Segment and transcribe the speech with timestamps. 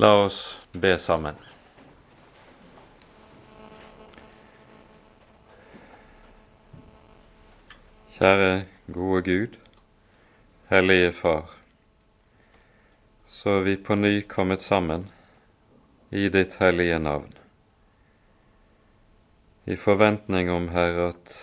[0.00, 1.34] La oss be sammen.
[8.14, 8.62] Kjære
[8.96, 9.58] gode Gud,
[10.70, 11.50] Hellige Far,
[13.28, 15.04] så er vi på ny kommet sammen
[16.08, 17.36] i ditt hellige navn,
[19.68, 21.36] i forventning om, Herre, at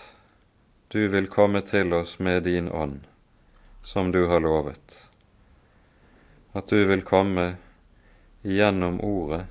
[0.90, 3.06] du vil komme til oss med din ånd,
[3.86, 5.00] som du har lovet,
[6.58, 7.52] at du vil komme
[8.48, 9.44] gjennom Ordet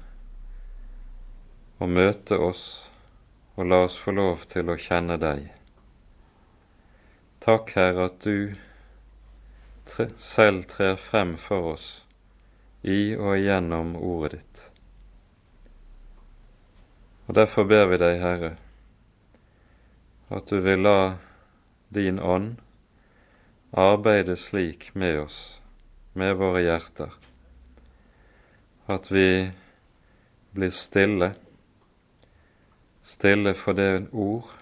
[1.77, 2.63] og møte oss
[3.57, 5.51] og la oss få lov til å kjenne deg.
[7.45, 8.57] Takk, Herre, at du
[9.89, 11.87] tre, selv trer frem for oss
[12.83, 14.65] i og gjennom ordet ditt.
[17.27, 18.53] Og Derfor ber vi deg, Herre,
[20.33, 21.17] at du vil la
[21.93, 22.57] din ånd
[23.77, 25.39] arbeide slik med oss,
[26.17, 27.13] med våre hjerter,
[28.87, 29.51] at vi
[30.55, 31.33] blir stille,
[33.03, 34.53] stille for det ord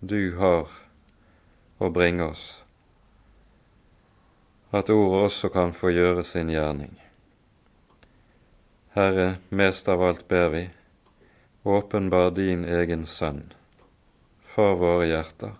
[0.00, 0.72] du har
[1.78, 2.44] å bringe oss,
[4.74, 6.92] at ordet også kan få gjøre sin gjerning.
[8.94, 10.66] Herre, mest av alt ber vi,
[11.62, 13.44] åpenbar din egen sønn
[14.50, 15.54] for våre hjerter,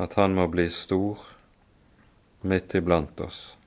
[0.00, 1.20] at han må bli stor
[2.40, 3.59] midt iblant oss.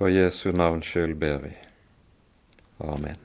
[0.00, 1.50] For Jesu navns skyld ber vi.
[2.80, 3.18] Amen.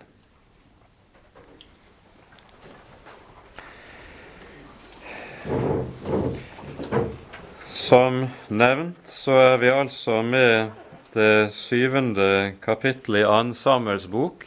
[7.72, 10.76] Som nevnt så er vi altså med
[11.16, 12.28] det syvende
[12.59, 14.44] kapittelet i Ann Samuels bok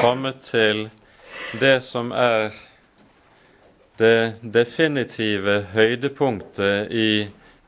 [0.00, 0.86] kommet til
[1.60, 2.56] det som er
[4.00, 7.10] det definitive høydepunktet i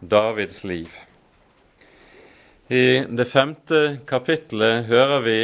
[0.01, 0.89] Davids liv.
[2.73, 3.78] I det femte
[4.09, 5.39] kapittelet hører vi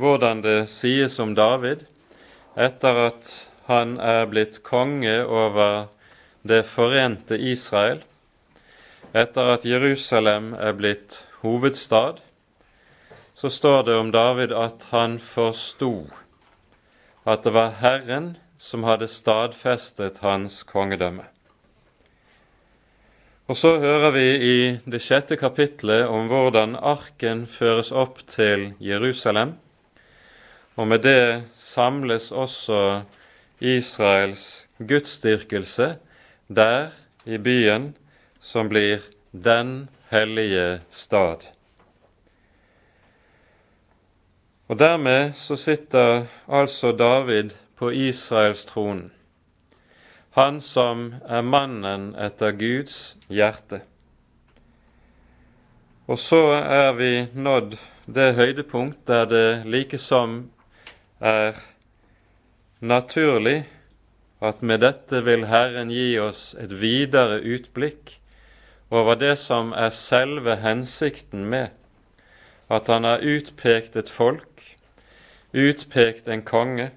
[0.00, 1.82] hvordan det sies om David
[2.56, 3.32] etter at
[3.66, 5.90] han er blitt konge over
[6.48, 8.00] det forente Israel,
[9.12, 12.22] etter at Jerusalem er blitt hovedstad,
[13.36, 16.08] så står det om David at han forsto
[17.28, 21.28] at det var Herren som hadde stadfestet hans kongedømme.
[23.48, 29.54] Og så hører vi i det sjette kapitlet om hvordan arken føres opp til Jerusalem,
[30.76, 33.06] og med det samles også
[33.64, 35.94] Israels gudsdyrkelse
[36.52, 36.92] der
[37.24, 37.94] i byen
[38.40, 39.00] som blir
[39.32, 41.48] den hellige stad.
[44.68, 49.08] Og dermed så sitter altså David på Israels tronen
[50.38, 53.82] han som er mannen etter Guds hjerte.
[56.08, 57.74] Og så er vi nådd
[58.06, 60.38] det høydepunkt der det likesom
[61.20, 61.58] er
[62.80, 63.66] naturlig
[64.40, 68.14] at med dette vil Herren gi oss et videre utblikk
[68.94, 71.74] over det som er selve hensikten med
[72.70, 74.62] at han har utpekt et folk,
[75.52, 76.90] utpekt en konge,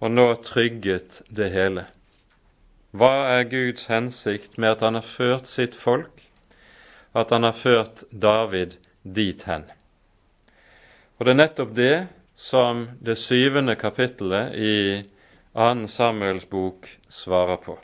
[0.00, 1.86] og nå trygget det hele.
[2.90, 6.24] Hva er Guds hensikt med at han har ført sitt folk,
[7.14, 9.68] at han har ført David dit hen?
[11.18, 11.94] Og det er nettopp det
[12.34, 14.74] som det syvende kapittelet i
[15.54, 15.86] 2.
[15.86, 17.78] Samuels bok svarer på.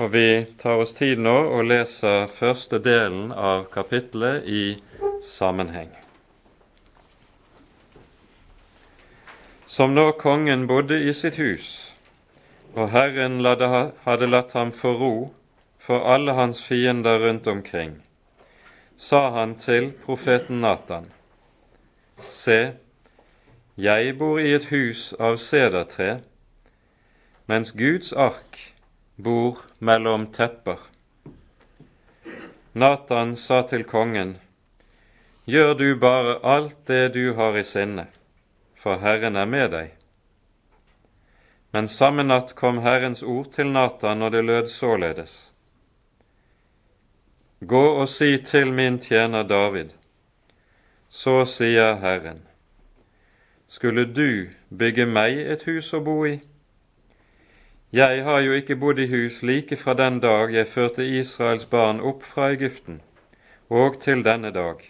[0.00, 4.64] Og vi tar oss tid nå og leser første delen av kapittelet i
[5.20, 5.92] sammenheng.
[9.66, 11.89] Som når kongen bodde i sitt hus,
[12.74, 13.40] og Herren
[14.04, 15.14] hadde latt ham få ro
[15.78, 18.02] for alle hans fiender rundt omkring,
[18.96, 21.10] sa han til profeten Natan,
[22.28, 22.74] Se,
[23.76, 26.20] jeg bor i et hus av sedertre,
[27.48, 28.58] mens Guds ark
[29.16, 30.78] bor mellom tepper.
[32.72, 34.36] Natan sa til kongen,
[35.50, 38.04] Gjør du bare alt det du har i sinne,
[38.76, 39.99] for Herren er med deg.
[41.72, 45.52] Men samme natt kom Herrens ord til Natan, og det lød således.
[47.60, 49.92] Gå og si til min tjener David,
[51.08, 52.42] så sier Herren,
[53.68, 56.40] skulle du bygge meg et hus å bo i?
[57.92, 62.00] Jeg har jo ikke bodd i hus like fra den dag jeg førte Israels barn
[62.00, 63.00] opp fra Egypten,
[63.68, 64.82] og til denne dag.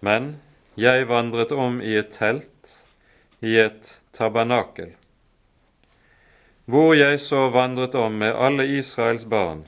[0.00, 0.36] Men
[0.74, 2.78] jeg vandret om i et telt,
[3.42, 4.94] i et tabernakel
[6.66, 9.66] hvor jeg så vandret om med alle Israels barn,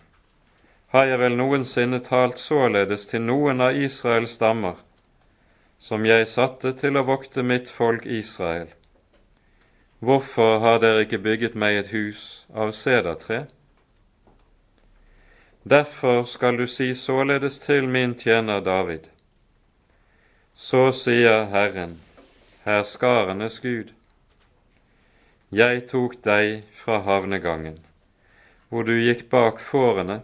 [0.88, 4.80] har jeg vel noensinne talt således til noen av Israels stammer,
[5.78, 8.72] som jeg satte til å vokte mitt folk Israel.
[10.00, 13.46] Hvorfor har dere ikke bygget meg et hus av sedertre?
[15.68, 19.10] Derfor skal du si således til min tjener David.
[20.54, 21.98] Så sier Herren,
[22.64, 23.97] herskarenes Gud.
[25.48, 27.78] Jeg tok deg fra havnegangen,
[28.68, 30.18] hvor du gikk bak fårene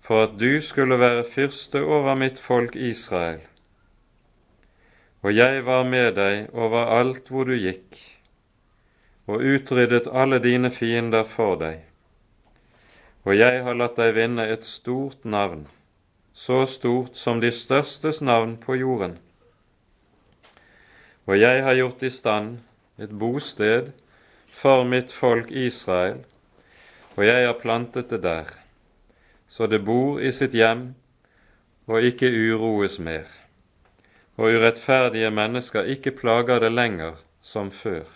[0.00, 3.42] for at du skulle være fyrste over mitt folk Israel.
[5.20, 8.00] Og jeg var med deg over alt hvor du gikk,
[9.28, 11.84] og utryddet alle dine fiender for deg.
[13.28, 15.66] Og jeg har latt deg vinne et stort navn,
[16.32, 19.18] så stort som de størstes navn på jorden.
[21.28, 22.62] Og jeg har gjort i stand
[22.96, 23.92] et bosted
[24.52, 26.22] for mitt folk Israel,
[27.16, 28.58] og jeg har plantet det der
[29.52, 30.94] så det bor i sitt hjem
[31.84, 33.26] og ikke uroes mer,
[34.40, 38.06] og urettferdige mennesker ikke plager det lenger som før.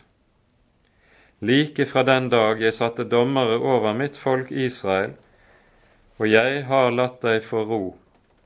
[1.44, 5.12] Like fra den dag jeg satte dommere over mitt folk Israel,
[6.16, 7.82] og jeg har latt deg få ro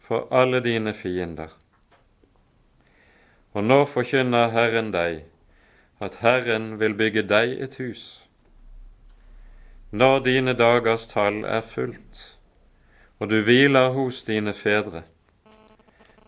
[0.03, 1.55] for alle dine fiender.
[3.55, 5.23] Og nå forkynner Herren deg
[6.01, 8.05] at Herren vil bygge deg et hus.
[9.93, 12.21] Når dine dagers tall er fullt,
[13.19, 15.03] og du hviler hos dine fedre.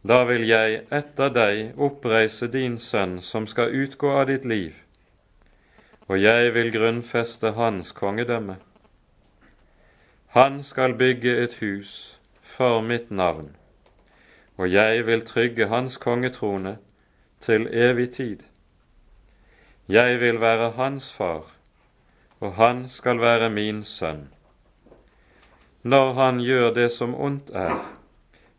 [0.09, 4.75] Da vil jeg etter deg oppreise din sønn som skal utgå av ditt liv,
[6.11, 8.59] og jeg vil grunnfeste hans kongedømme.
[10.35, 13.55] Han skal bygge et hus for mitt navn,
[14.57, 16.77] og jeg vil trygge hans kongetrone
[17.41, 18.43] til evig tid.
[19.93, 21.43] Jeg vil være hans far,
[22.41, 24.31] og han skal være min sønn.
[25.83, 27.75] Når han gjør det som ondt er,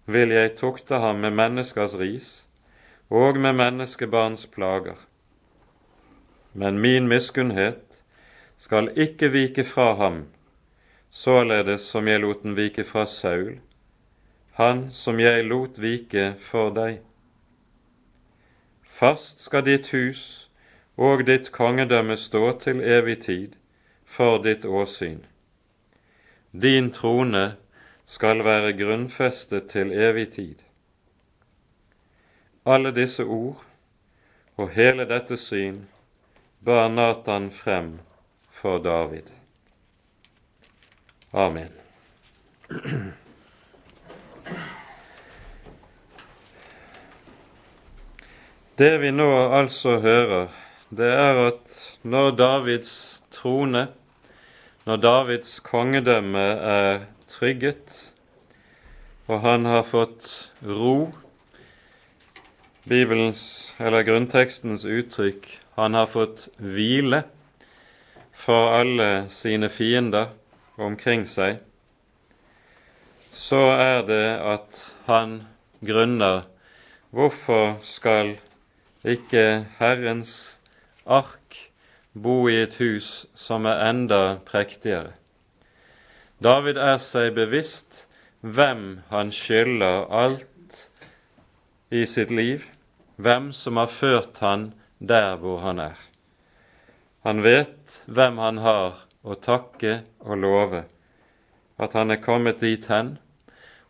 [0.05, 2.27] vil jeg tukte ham med menneskers ris
[3.09, 4.99] og med menneskebarns plager.
[6.53, 8.03] Men min miskunnhet
[8.57, 10.27] skal ikke vike fra ham,
[11.09, 13.57] således som jeg lot den vike fra Saul,
[14.61, 17.01] han som jeg lot vike for deg.
[18.85, 20.49] Fast skal ditt hus
[20.97, 23.55] og ditt kongedømme stå til evig tid
[24.05, 25.23] for ditt åsyn.
[26.51, 27.55] Din trone
[28.05, 30.55] skal være grunnfestet til evig tid.
[32.65, 33.63] Alle disse ord
[34.57, 35.85] og hele dette syn
[36.65, 37.99] bar Natan frem
[38.51, 39.33] for David.
[41.33, 41.73] Amen.
[48.77, 50.47] Det vi nå altså hører,
[50.97, 52.95] det er at når Davids
[53.33, 53.87] trone
[54.83, 58.13] når Davids kongedømme er trygget,
[59.31, 60.27] og han har fått
[60.59, 61.13] ro
[62.83, 65.47] Bibelens, eller grunntekstens uttrykk
[65.77, 67.21] han har fått hvile
[68.35, 70.33] for alle sine fiender
[70.75, 71.61] omkring seg,
[73.31, 75.37] så er det at han
[75.79, 76.43] grunner
[77.15, 78.35] hvorfor skal
[79.07, 80.59] ikke Herrens
[81.05, 81.57] ark
[82.13, 85.13] bo i et hus som er enda prektigere.
[86.43, 88.03] David er seg bevisst
[88.43, 90.49] hvem han skylder alt
[91.93, 92.65] i sitt liv,
[93.15, 95.99] hvem som har ført han der hvor han er.
[97.23, 100.83] Han vet hvem han har å takke og love,
[101.79, 103.15] at han er kommet dit hen,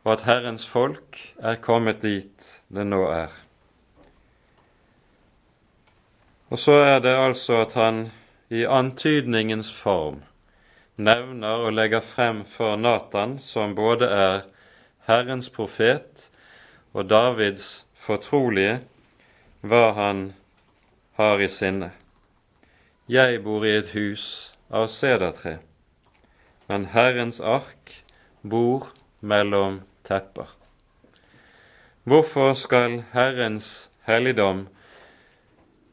[0.04, 3.43] og at Herrens folk er kommet dit det nå er.
[6.54, 8.12] Og så er det altså at han
[8.54, 10.20] i antydningens form
[11.02, 14.44] nevner og legger frem for Natan, som både er
[15.08, 16.28] Herrens profet
[16.94, 18.84] og Davids fortrolige,
[19.66, 20.22] hva han
[21.18, 21.90] har i sinne.
[23.10, 25.56] Jeg bor i et hus av sedertre,
[26.70, 27.96] men Herrens ark
[28.46, 28.92] bor
[29.22, 30.54] mellom tepper.
[32.06, 34.68] Hvorfor skal Herrens helligdom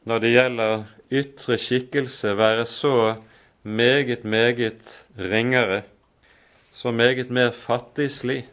[0.05, 3.15] når det gjelder ytre skikkelse, være så
[3.63, 5.81] meget, meget ringere,
[6.73, 8.47] så meget mer fattigslig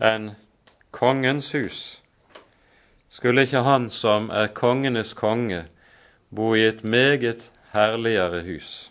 [0.00, 0.30] enn
[0.94, 2.00] kongens hus?
[3.08, 5.64] Skulle ikke han som er kongenes konge,
[6.30, 8.90] bo i et meget herligere hus?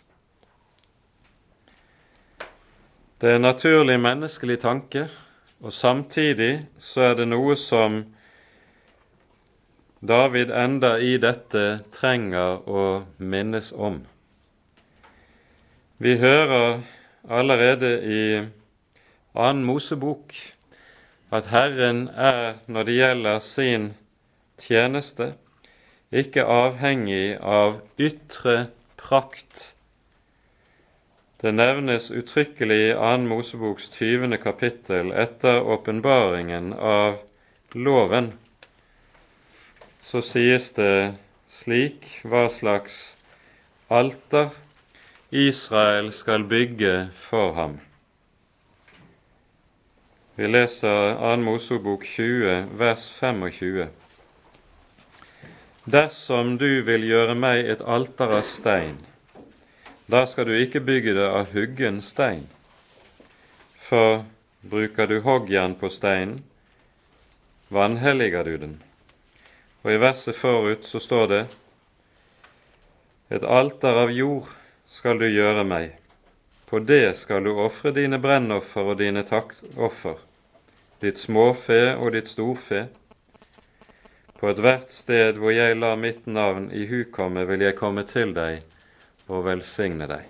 [3.21, 5.07] Det er en naturlig menneskelig tanke,
[5.61, 8.01] og samtidig så er det noe som
[10.03, 14.01] David enda i dette trenger å minnes om.
[16.03, 16.81] Vi hører
[17.31, 18.23] allerede i
[19.31, 20.35] annen Mosebok
[21.31, 23.87] at Herren er, når det gjelder sin
[24.59, 25.31] tjeneste,
[26.11, 28.67] ikke avhengig av ytre
[28.99, 29.69] prakt.
[31.39, 33.17] Det nevnes uttrykkelig i 2.
[33.31, 34.35] Moseboks 20.
[34.43, 37.21] kapittel etter åpenbaringen av
[37.71, 38.33] loven.
[40.13, 41.15] Så sies det
[41.49, 43.15] slik hva slags
[43.89, 44.51] alter
[45.33, 47.79] Israel skal bygge for ham.
[50.37, 51.31] Vi leser 2.
[51.47, 53.89] Mosebok 20, vers 25.
[55.97, 59.01] Dersom du vil gjøre meg et alter av stein,
[60.05, 62.45] da skal du ikke bygge det av huggen stein.
[63.81, 64.27] For
[64.61, 66.43] bruker du hoggjern på steinen,
[67.73, 68.81] vanhelliger du den.
[69.83, 71.41] Og i verset forut så står det
[73.33, 74.47] Et alter av jord
[74.87, 75.95] skal du gjøre meg,
[76.69, 80.21] på det skal du ofre dine brennoffer og dine takkoffer,
[81.03, 82.85] ditt småfe og ditt storfe.
[84.39, 88.31] På ethvert sted hvor jeg lar mitt navn i hu komme, vil jeg komme til
[88.37, 88.63] deg
[89.27, 90.29] og velsigne deg.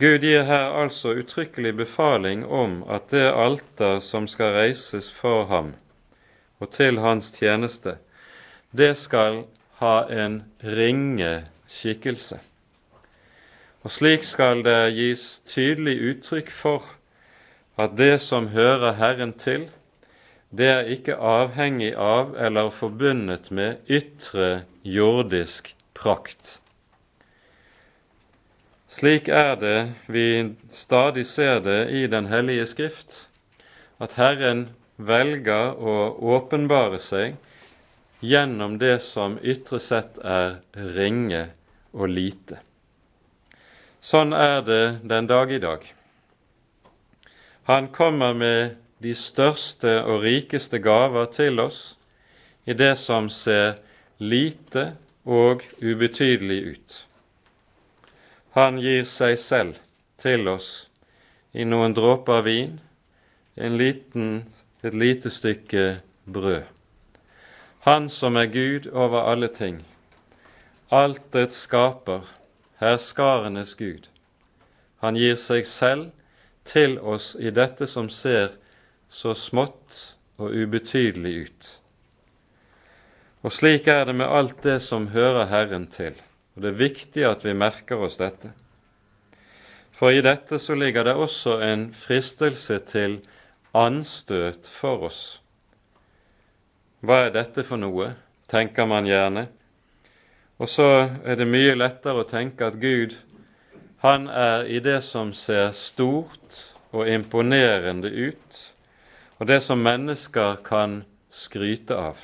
[0.00, 5.74] Gud gir her altså uttrykkelig befaling om at det alter som skal reises for ham
[6.60, 7.96] og til hans tjeneste,
[8.72, 9.44] det skal
[9.80, 12.38] ha en ringe skikkelse.
[13.84, 16.94] Og slik skal det gis tydelig uttrykk for
[17.76, 19.68] at det som hører Herren til,
[20.54, 26.60] det er ikke avhengig av eller forbundet med ytre jordisk prakt.
[28.94, 33.28] Slik er det vi stadig ser det i Den hellige skrift,
[33.98, 35.96] at Herren velger å
[36.36, 37.36] åpenbare seg
[38.24, 40.60] gjennom det som ytre sett er
[40.94, 41.48] ringe
[41.92, 42.60] og lite.
[44.04, 45.84] Sånn er det den dag i dag.
[47.64, 51.96] Han kommer med de største og rikeste gaver til oss
[52.68, 53.78] i det som ser
[54.20, 56.96] lite og ubetydelig ut.
[58.54, 59.80] Han gir seg selv
[60.20, 60.86] til oss
[61.52, 62.76] i noen dråper vin,
[63.56, 64.44] en liten,
[64.84, 66.62] et lite stykke brød.
[67.84, 69.82] Han som er Gud over alle ting,
[70.90, 72.24] altets skaper,
[72.80, 74.08] herskarenes Gud.
[75.04, 76.10] Han gir seg selv
[76.64, 78.56] til oss i dette som ser
[79.12, 81.70] så smått og ubetydelig ut.
[83.44, 86.16] Og slik er det med alt det som hører Herren til.
[86.56, 88.54] Og det er viktig at vi merker oss dette.
[89.94, 93.20] For i dette så ligger det også en fristelse til
[93.74, 95.22] anstøt for oss.
[97.04, 98.14] Hva er dette for noe,
[98.48, 99.48] tenker man gjerne.
[100.62, 100.86] Og så
[101.26, 103.16] er det mye lettere å tenke at Gud,
[104.04, 106.60] han er i det som ser stort
[106.94, 108.60] og imponerende ut,
[109.40, 111.02] og det som mennesker kan
[111.34, 112.22] skryte av.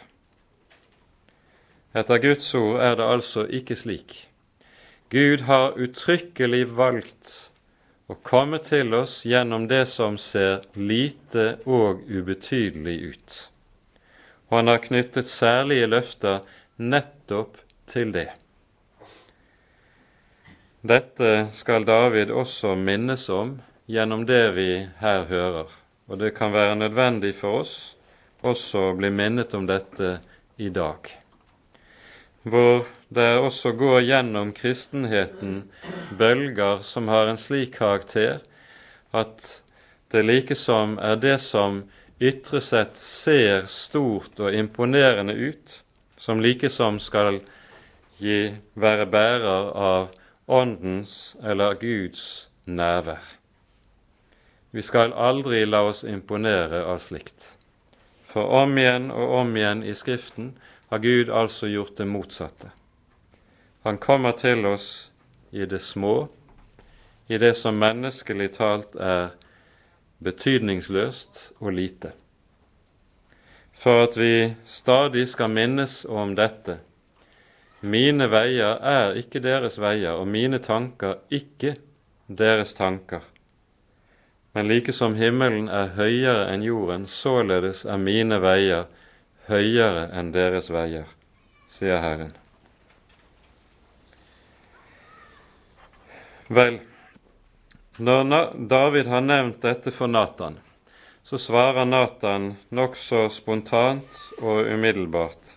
[1.90, 4.14] Etter Guds ord er det altså ikke slik.
[5.10, 7.49] Gud har uttrykkelig valgt
[8.10, 13.36] å komme til oss gjennom det som ser lite og ubetydelig ut.
[14.50, 16.40] Og han har knyttet særlige løfter
[16.76, 18.32] nettopp til det.
[20.82, 23.58] Dette skal David også minnes om
[23.90, 25.70] gjennom det vi her hører,
[26.10, 27.74] og det kan være nødvendig for oss
[28.40, 30.16] også å bli minnet om dette
[30.58, 31.19] i dag.
[32.42, 35.64] Hvor det også går gjennom kristenheten
[36.18, 38.40] bølger som har en slik karakter
[39.12, 39.60] at
[40.12, 41.82] det likesom er det som
[42.20, 45.82] ytre sett ser stort og imponerende ut,
[46.16, 47.40] som likesom skal
[48.20, 50.08] gi, være bærer av
[50.50, 53.22] Åndens eller Guds nærvær.
[54.70, 57.54] Vi skal aldri la oss imponere av slikt.
[58.30, 60.52] For om igjen og om igjen i Skriften
[60.90, 62.70] har Gud altså gjort det motsatte.
[63.82, 65.12] Han kommer til oss
[65.50, 66.28] i det små,
[67.30, 69.30] i det som menneskelig talt er
[70.18, 72.10] betydningsløst og lite.
[73.72, 76.80] For at vi stadig skal minnes om dette,
[77.80, 81.78] mine veier er ikke deres veier, og mine tanker ikke
[82.26, 83.22] deres tanker.
[84.52, 88.90] Men like som himmelen er høyere enn jorden, således er mine veier
[89.50, 91.08] høyere enn deres veier,
[91.70, 92.32] sier Herren.
[96.50, 96.80] Vel,
[97.98, 100.58] når David har nevnt dette for Natan,
[101.22, 105.56] så svarer Natan nokså spontant og umiddelbart.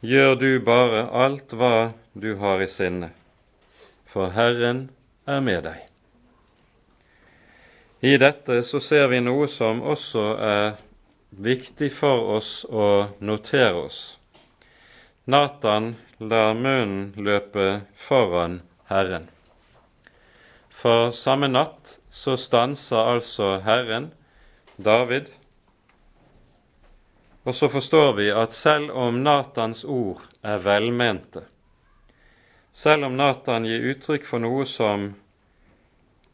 [0.00, 3.10] Gjør du bare alt hva du har i sinne,
[4.08, 4.86] for Herren
[5.28, 5.82] er med deg.
[8.00, 10.78] I dette så ser vi noe som også er
[11.30, 14.00] viktig for oss å notere oss.
[15.24, 18.60] Natan lar munnen løpe foran
[18.90, 19.28] Herren.
[20.70, 24.10] For samme natt så stanser altså Herren
[24.76, 25.28] David.
[27.44, 31.44] Og så forstår vi at selv om Natans ord er velmente,
[32.72, 35.12] selv om Natan gir uttrykk for noe som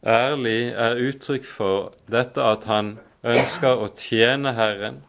[0.03, 5.01] ærlig er uttrykk for dette at han ønsker å tjene Herren,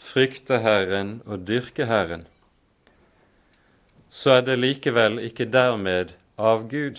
[0.00, 2.26] frykte Herren og dyrke Herren,
[4.10, 6.98] så er det likevel ikke dermed av Gud.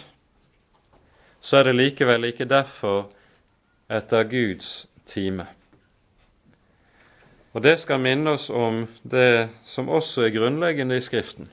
[1.41, 3.09] Så er det likevel ikke derfor
[3.91, 5.47] etter Guds time.
[7.51, 11.49] Og det skal minne oss om det som også er grunnleggende i Skriften,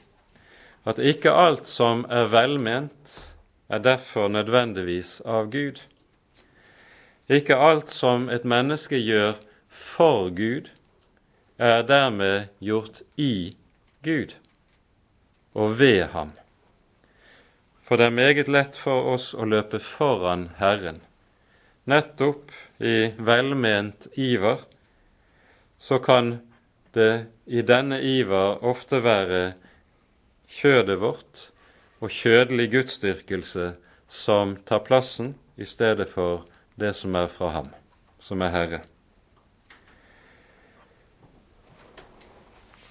[0.86, 3.16] at ikke alt som er velment,
[3.68, 5.82] er derfor nødvendigvis av Gud.
[7.28, 9.36] Ikke alt som et menneske gjør
[9.68, 10.70] for Gud,
[11.58, 13.56] er dermed gjort i
[14.04, 14.36] Gud
[15.54, 16.32] og ved ham.
[17.82, 21.02] For det er meget lett for oss å løpe foran Herren.
[21.88, 24.64] Nettopp i velment iver
[25.80, 26.38] så kan
[26.96, 29.42] det i denne iver ofte være
[30.48, 31.48] kjødet vårt
[32.00, 33.72] og kjødelig gudsdyrkelse
[34.08, 36.47] som tar plassen i stedet for
[36.78, 37.68] det som er fra ham,
[38.22, 38.80] som er Herre.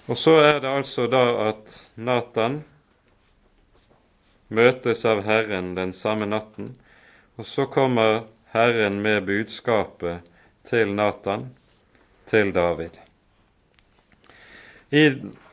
[0.08, 2.62] Og så er det altså da at Natan
[4.48, 6.74] møtes av Herren den samme natten,
[7.40, 10.28] og så kommer Herren med budskapet
[10.68, 11.50] til Natan,
[12.28, 13.00] til David.
[14.92, 15.06] I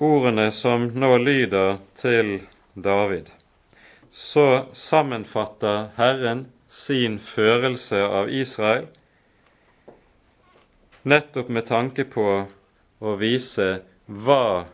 [0.03, 2.37] ordene som nå lyder til
[2.75, 3.31] David,
[4.11, 8.89] så sammenfatter Herren sin førelse av Israel
[11.05, 12.29] nettopp med tanke på
[13.05, 13.67] å vise
[14.07, 14.65] hva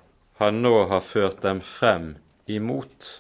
[0.41, 2.15] han nå har ført dem frem
[2.47, 3.11] imot.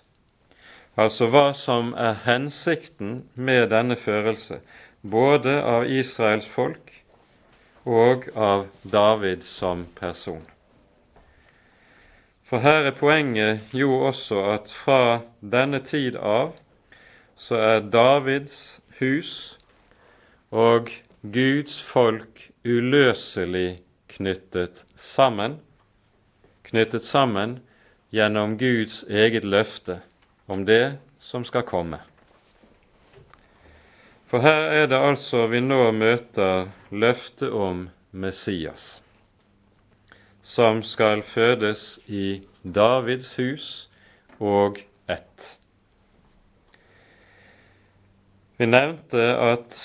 [0.97, 4.61] Altså hva som er hensikten med denne førelse,
[5.03, 6.95] både av Israels folk
[7.85, 10.43] og av David som person.
[12.45, 16.57] For her er poenget jo også at fra denne tid av
[17.41, 19.33] så er Davids hus
[20.53, 20.93] og
[21.25, 23.81] Guds folk uløselig
[24.13, 25.59] knyttet sammen,
[26.69, 27.59] knyttet sammen
[28.13, 30.03] gjennom Guds eget løfte
[30.51, 32.03] om det som skal komme.
[34.29, 39.01] For her er det altså vi nå møter løftet om Messias
[40.43, 43.89] som skal fødes i Davids hus
[44.39, 45.60] og ett.
[48.61, 49.77] Vi nevnte at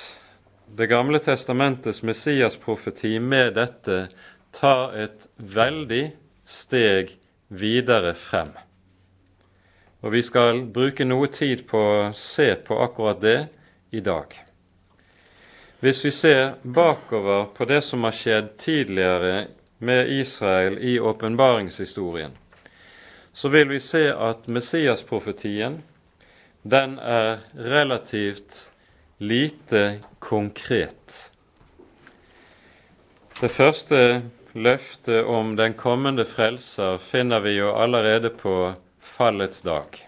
[0.77, 4.09] Det gamle testamentets Messias-profeti med dette
[4.51, 6.09] tar et veldig
[6.43, 7.13] steg
[7.47, 8.51] videre frem.
[10.03, 13.38] Og vi skal bruke noe tid på å se på akkurat det
[13.95, 14.35] i dag.
[15.79, 19.47] Hvis vi ser bakover på det som har skjedd tidligere
[19.79, 22.35] med Israel i åpenbaringshistorien,
[23.31, 25.79] så vil vi se at Messias-profetien
[26.65, 28.71] den er relativt
[29.17, 31.32] lite konkret.
[33.41, 33.99] Det første
[34.54, 39.99] løftet om den kommende frelser finner vi jo allerede på fallets dag.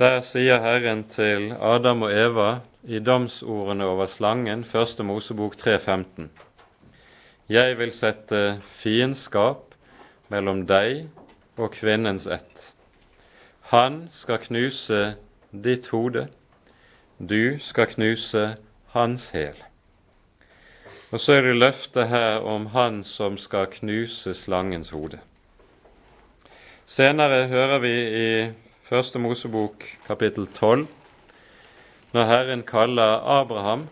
[0.00, 2.48] Der sier Herren til Adam og Eva
[2.84, 5.04] i domsordene over slangen, 1.
[5.04, 6.30] Mosebok 3.15.
[7.48, 9.76] Jeg vil sette fiendskap
[10.32, 11.06] mellom deg
[11.56, 12.75] og kvinnens ett.
[13.66, 15.16] Han skal knuse
[15.50, 16.28] ditt hode,
[17.18, 18.42] du skal knuse
[18.92, 19.58] hans hæl.
[21.10, 25.18] Og så er det løftet her om han som skal knuse slangens hode.
[26.86, 28.30] Senere hører vi i
[28.86, 30.86] Første Mosebok kapittel 12,
[32.14, 33.88] når Herren kaller Abraham,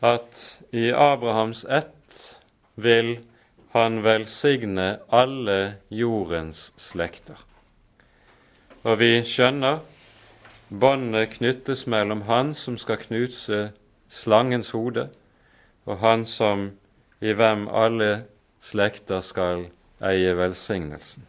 [0.00, 2.38] at i Abrahams ett
[2.76, 3.18] vil
[3.76, 7.36] han velsigne alle jordens slekter.
[8.82, 9.78] Og vi skjønner
[10.68, 13.68] båndet knyttes mellom han som skal knuse
[14.10, 15.08] slangens hode,
[15.86, 16.70] og han som
[17.22, 18.24] i hvem alle
[18.62, 19.68] slekter skal
[20.02, 21.28] eie velsignelsen.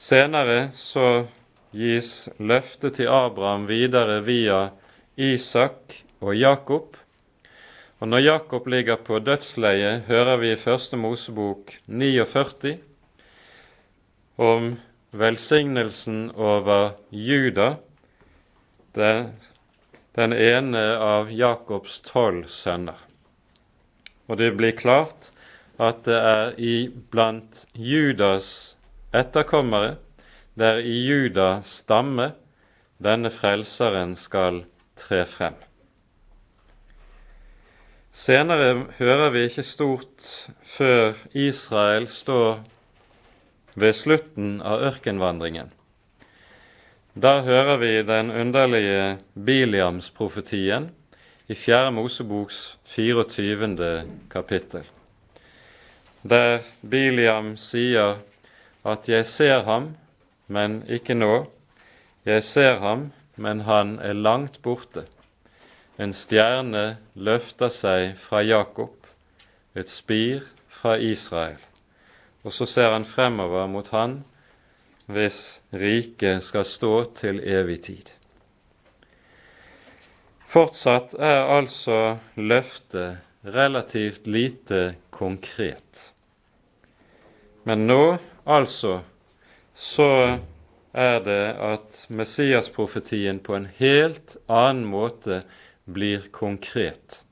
[0.00, 1.26] Senere så
[1.74, 4.68] gis løftet til Abraham videre via
[5.16, 6.96] Isak og Jakob,
[8.00, 12.78] og Når Jakob ligger på dødsleiet, hører vi i Første Mosebok 49
[14.36, 14.74] om
[15.14, 17.76] velsignelsen over Juda,
[18.94, 22.98] den ene av Jakobs tolv sønner.
[24.26, 25.30] Og det blir klart
[25.78, 28.74] at det er i blant Judas
[29.14, 29.96] etterkommere,
[30.54, 32.32] det er i Judas stamme,
[33.02, 34.64] denne frelseren skal
[34.98, 35.56] tre frem.
[38.14, 40.28] Senere hører vi ikke stort
[40.62, 42.62] før Israel står
[43.74, 45.72] ved slutten av ørkenvandringen.
[47.14, 50.90] Der hører vi den underlige Biliams-profetien
[51.48, 51.92] i 4.
[51.92, 54.04] Moseboks 24.
[54.30, 54.82] kapittel,
[56.22, 58.18] der Biliam sier
[58.84, 59.96] at 'jeg ser ham,
[60.48, 61.46] men ikke nå',
[62.24, 65.06] 'jeg ser ham, men han er langt borte'.
[65.98, 69.06] En stjerne løfter seg fra Jakob,
[69.74, 71.58] et spir fra Israel.
[72.44, 74.22] Og så ser han fremover mot han
[75.06, 78.12] hvis riket skal stå til evig tid.
[80.48, 86.12] Fortsatt er altså løftet relativt lite konkret.
[87.64, 89.00] Men nå, altså,
[89.74, 90.38] så
[90.94, 95.42] er det at Messias-profetien på en helt annen måte
[95.84, 97.24] blir konkret.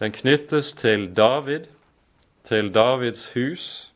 [0.00, 1.68] Den knyttes til David,
[2.44, 3.93] til Davids hus,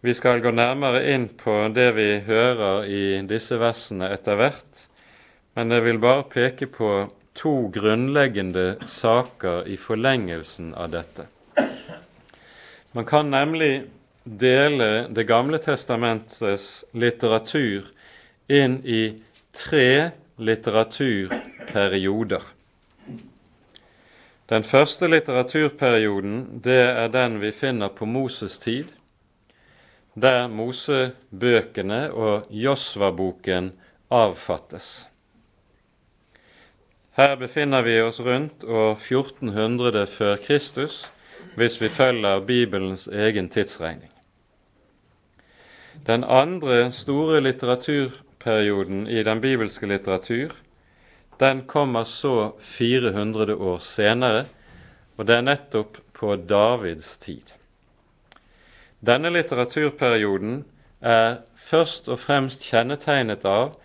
[0.00, 4.86] vi skal gå nærmere inn på det vi hører i disse versene etter hvert,
[5.58, 6.92] men jeg vil bare peke på
[7.36, 11.26] to grunnleggende saker i forlengelsen av dette.
[12.92, 13.84] Man kan nemlig
[14.24, 17.84] dele Det gamle testamentets litteratur
[18.48, 22.42] inn i tre litteraturperioder.
[24.50, 28.84] Den første litteraturperioden det er den vi finner på Moses tid,
[30.14, 33.72] der Mosebøkene og Josva-boken
[34.10, 35.06] avfattes.
[37.14, 41.04] Her befinner vi oss rundt år 1400 før Kristus,
[41.56, 44.10] hvis vi følger Bibelens egen tidsregning.
[46.06, 50.54] Den andre store litteraturperioden i den bibelske litteratur,
[51.40, 54.44] den kommer så 400 år senere,
[55.16, 57.59] og det er nettopp på Davids tid.
[59.00, 60.64] Denne litteraturperioden
[61.00, 63.78] er først og fremst kjennetegnet av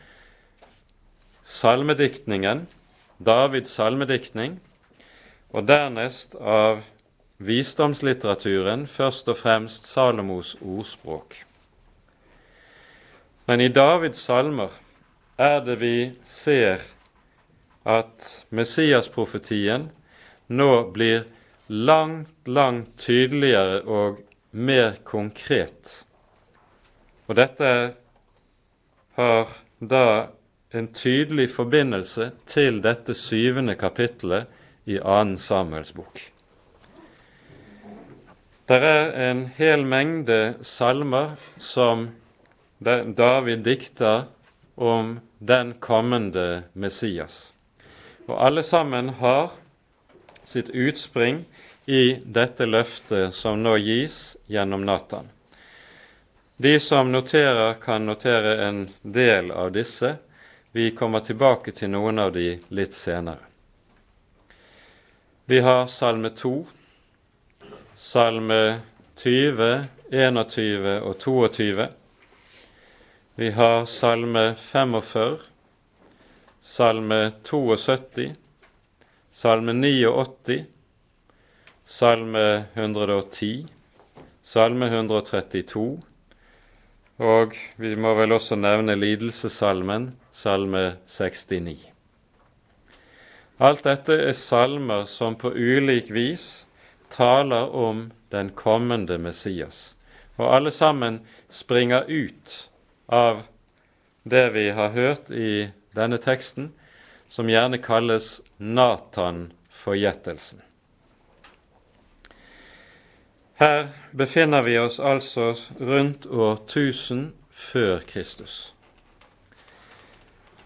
[1.46, 2.66] salmediktningen,
[3.24, 4.58] Davids salmediktning,
[5.56, 6.84] og dernest av
[7.40, 11.38] visdomslitteraturen, først og fremst Salomos ordspråk.
[13.48, 14.76] Men i Davids salmer
[15.38, 15.96] er det vi
[16.28, 16.84] ser
[17.86, 19.90] at Messias-profetien
[20.48, 21.28] nå blir
[21.68, 24.25] langt, langt tydeligere og
[24.56, 26.06] mer konkret.
[27.28, 27.70] Og dette
[29.18, 30.06] har da
[30.76, 34.48] en tydelig forbindelse til dette syvende kapittelet
[34.88, 36.22] i annen Samuels bok.
[38.66, 42.08] Det er en hel mengde salmer som
[42.80, 44.26] David dikter
[44.76, 47.52] om den kommende Messias.
[48.28, 49.54] Og alle sammen har
[50.46, 51.44] sitt utspring
[51.86, 55.30] i dette løftet som nå gis gjennom Natan.
[56.58, 60.16] De som noterer, kan notere en del av disse.
[60.72, 63.44] Vi kommer tilbake til noen av de litt senere.
[65.46, 66.54] Vi har Salme 2,
[67.94, 68.80] Salme
[69.22, 71.88] 20, 21 og 22.
[73.36, 75.38] Vi har Salme 45,
[76.62, 78.32] Salme 72,
[79.32, 80.64] Salme 89,
[81.88, 83.68] Salme 110,
[84.42, 86.02] Salme 132,
[87.22, 91.86] og vi må vel også nevne lidelsessalmen, Salme 69.
[93.62, 96.66] Alt dette er salmer som på ulik vis
[97.14, 99.94] taler om den kommende Messias,
[100.42, 101.22] og alle sammen
[101.54, 102.66] springer ut
[103.14, 103.46] av
[104.26, 106.74] det vi har hørt i denne teksten,
[107.30, 110.65] som gjerne kalles Natan-forgjettelsen.
[113.56, 118.74] Her befinner vi oss altså rundt år 1000 før Kristus.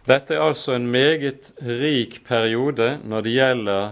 [0.10, 3.92] Dette er altså en meget rik periode når det gjelder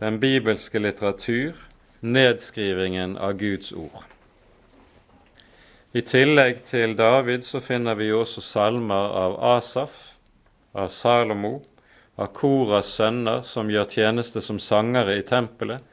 [0.00, 1.52] den bibelske litteratur,
[2.00, 4.06] nedskrivingen av Guds ord.
[5.92, 10.14] I tillegg til David så finner vi også salmer av Asaf,
[10.72, 11.58] av Salomo,
[12.16, 15.84] av Koras sønner, som gjør tjeneste som sangere i tempelet,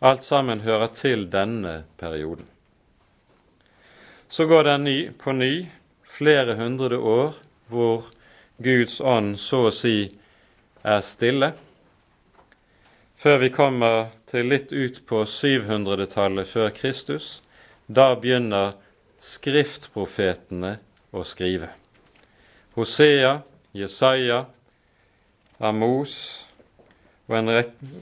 [0.00, 2.46] Alt sammen hører til denne perioden.
[4.28, 5.66] Så går det ny, på ny
[6.06, 7.34] flere hundre år
[7.66, 8.06] hvor
[8.62, 10.10] Guds ånd så å si
[10.86, 11.52] er stille,
[13.18, 17.40] før vi kommer til litt ut på 700-tallet før Kristus.
[17.86, 18.76] Da begynner
[19.18, 20.76] skriftprofetene
[21.10, 21.72] å skrive.
[22.78, 23.40] Hosea,
[23.74, 24.44] Jesaja,
[25.58, 26.47] Amos
[27.28, 27.50] og en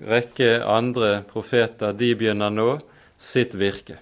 [0.07, 2.69] rekke andre profeter de begynner nå
[3.19, 3.99] sitt virke.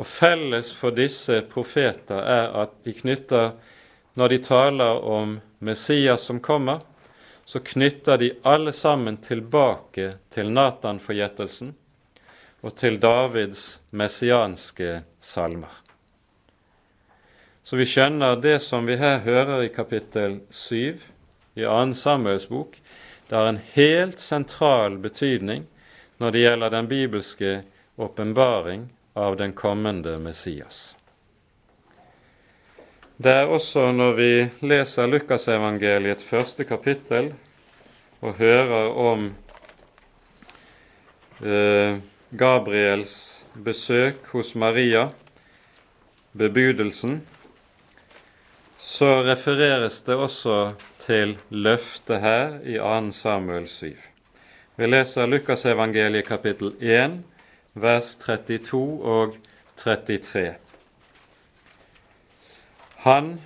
[0.00, 3.52] Og Felles for disse profeter er at de knytter,
[4.14, 6.80] når de taler om Messias som kommer,
[7.44, 11.74] så knytter de alle sammen tilbake til Natan-forgjettelsen
[12.62, 15.72] og til Davids messianske salmer.
[17.64, 21.00] Så vi skjønner det som vi her hører i kapittel 7
[21.58, 21.94] i 2.
[21.98, 22.76] Samuels bok,
[23.30, 25.68] det har en helt sentral betydning
[26.18, 27.52] når det gjelder den bibelske
[27.94, 30.96] åpenbaring av den kommende Messias.
[33.22, 34.32] Det er også når vi
[34.66, 37.30] leser Lukasevangeliets første kapittel
[38.18, 39.30] og hører om
[41.38, 42.02] eh,
[42.34, 43.16] Gabriels
[43.54, 45.06] besøk hos Maria,
[46.32, 47.20] bebudelsen,
[48.78, 50.72] så refereres det også
[51.10, 53.12] til løftet her i 2.
[53.12, 53.96] Samuel 7.
[54.76, 57.16] Vi leser Lukasevangeliet kapittel 1,
[57.74, 59.34] vers 32 og
[59.76, 60.54] 33.
[62.96, 63.40] Han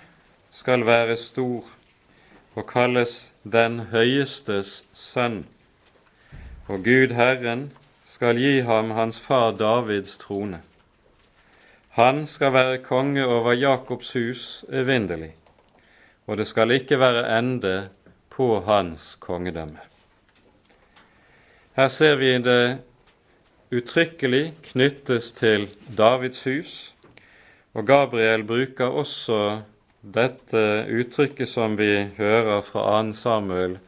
[0.50, 1.70] skal være stor
[2.54, 5.46] og kalles Den høyestes sønn,
[6.68, 7.70] og Gud Herren
[8.04, 10.60] skal gi ham hans far Davids trone.
[11.96, 15.32] Han skal være konge over Jakobs hus evinnelig,
[16.26, 17.88] og det skal ikke være ende
[18.30, 19.78] på hans kongedømme.
[21.76, 22.78] Her ser vi det
[23.74, 26.94] uttrykkelig knyttes til Davids hus,
[27.74, 29.62] og Gabriel bruker også
[30.14, 33.12] dette uttrykket som vi hører fra 2.
[33.12, 33.78] Samuel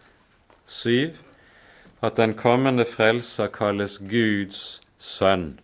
[0.67, 1.15] 7,
[2.03, 5.61] at den kommende frelser kalles Guds sønn.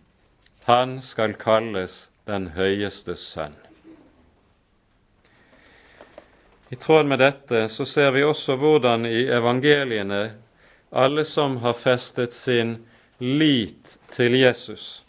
[0.63, 3.55] Han skal kalles den høyeste sønn.
[6.73, 10.21] I tråd med dette så ser vi også hvordan i evangeliene
[10.89, 12.71] alle som har festet sin
[13.21, 15.03] lit til Jesus,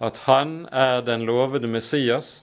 [0.00, 2.40] at han er den lovede Messias.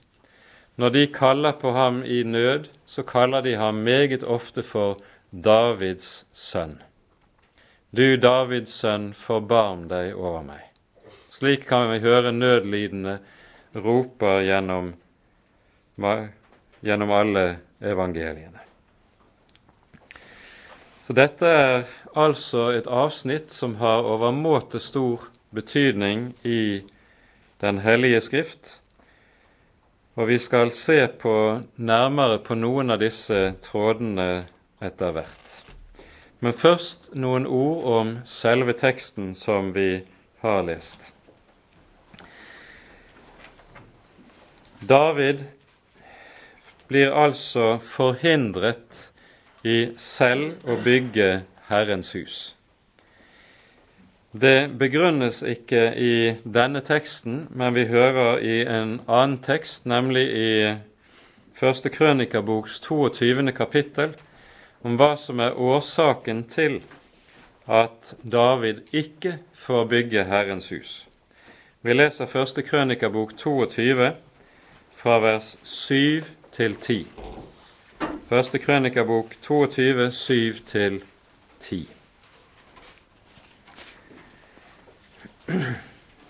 [0.78, 6.22] Når de kaller på ham i nød, så kaller de ham meget ofte for Davids
[6.30, 6.78] sønn.
[7.90, 10.62] Du Davids sønn, forbarm deg over meg.
[11.34, 13.18] Slik kan vi høre nødlidende
[13.74, 14.94] roper gjennom,
[16.86, 17.48] gjennom alle
[17.84, 18.62] evangeliene.
[21.06, 21.82] Så Dette er
[22.16, 26.80] altså et avsnitt som har overmåte stor betydning i
[27.60, 28.80] den hellige Skrift.
[30.16, 34.46] Og vi skal se på nærmere på noen av disse trådene
[34.80, 35.56] etter hvert.
[36.40, 40.04] Men først noen ord om selve teksten som vi
[40.44, 41.10] har lest.
[44.84, 45.44] David
[46.88, 49.10] blir altså forhindret
[49.64, 52.54] i selv å bygge Herrens hus.
[54.34, 60.50] Det begrunnes ikke i denne teksten, men vi hører i en annen tekst, nemlig i
[61.54, 63.52] Første krønikaboks 22.
[63.54, 64.16] kapittel,
[64.82, 66.80] om hva som er årsaken til
[67.70, 71.06] at David ikke får bygge Herrens hus.
[71.86, 74.10] Vi leser Første krønikabok 22
[74.98, 77.06] fra vers 7 til 10.
[78.28, 81.02] Første krønikabok 22, 7 til
[81.60, 81.88] 10.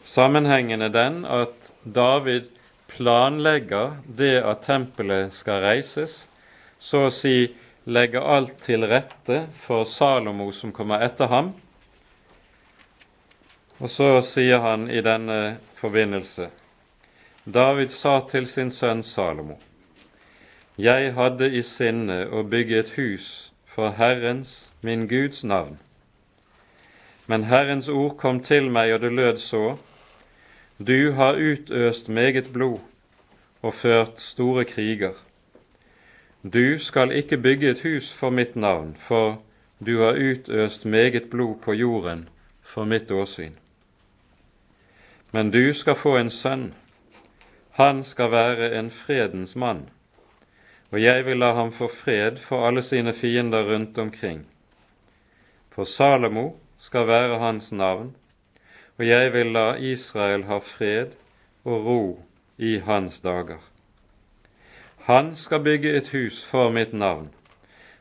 [0.05, 2.51] Sammenhengen er den at David
[2.89, 6.25] planlegger det at tempelet skal reises,
[6.79, 11.53] så å si legger alt til rette for Salomo som kommer etter ham.
[13.83, 16.49] Og så sier han i denne forbindelse
[17.45, 19.59] David sa til sin sønn Salomo,
[20.79, 23.27] Jeg hadde i sinne å bygge et hus
[23.65, 25.77] for Herrens, min Guds navn,
[27.31, 29.77] men Herrens ord kom til meg, og det lød så:"
[30.79, 32.81] Du har utøst meget blod
[33.63, 35.15] og ført store kriger.
[36.43, 39.43] Du skal ikke bygge et hus for mitt navn, for
[39.87, 42.29] du har utøst meget blod på jorden
[42.63, 43.55] for mitt åsyn.
[45.33, 46.75] Men du skal få en sønn,
[47.71, 49.91] han skal være en fredens mann,
[50.91, 54.47] og jeg vil la ham få fred for alle sine fiender rundt omkring.
[55.71, 58.17] For Salomo skal være hans navn,
[58.99, 61.17] og jeg vil la Israel ha fred
[61.65, 62.23] og ro
[62.59, 63.59] i hans dager.
[65.05, 67.31] Han skal bygge et hus for mitt navn,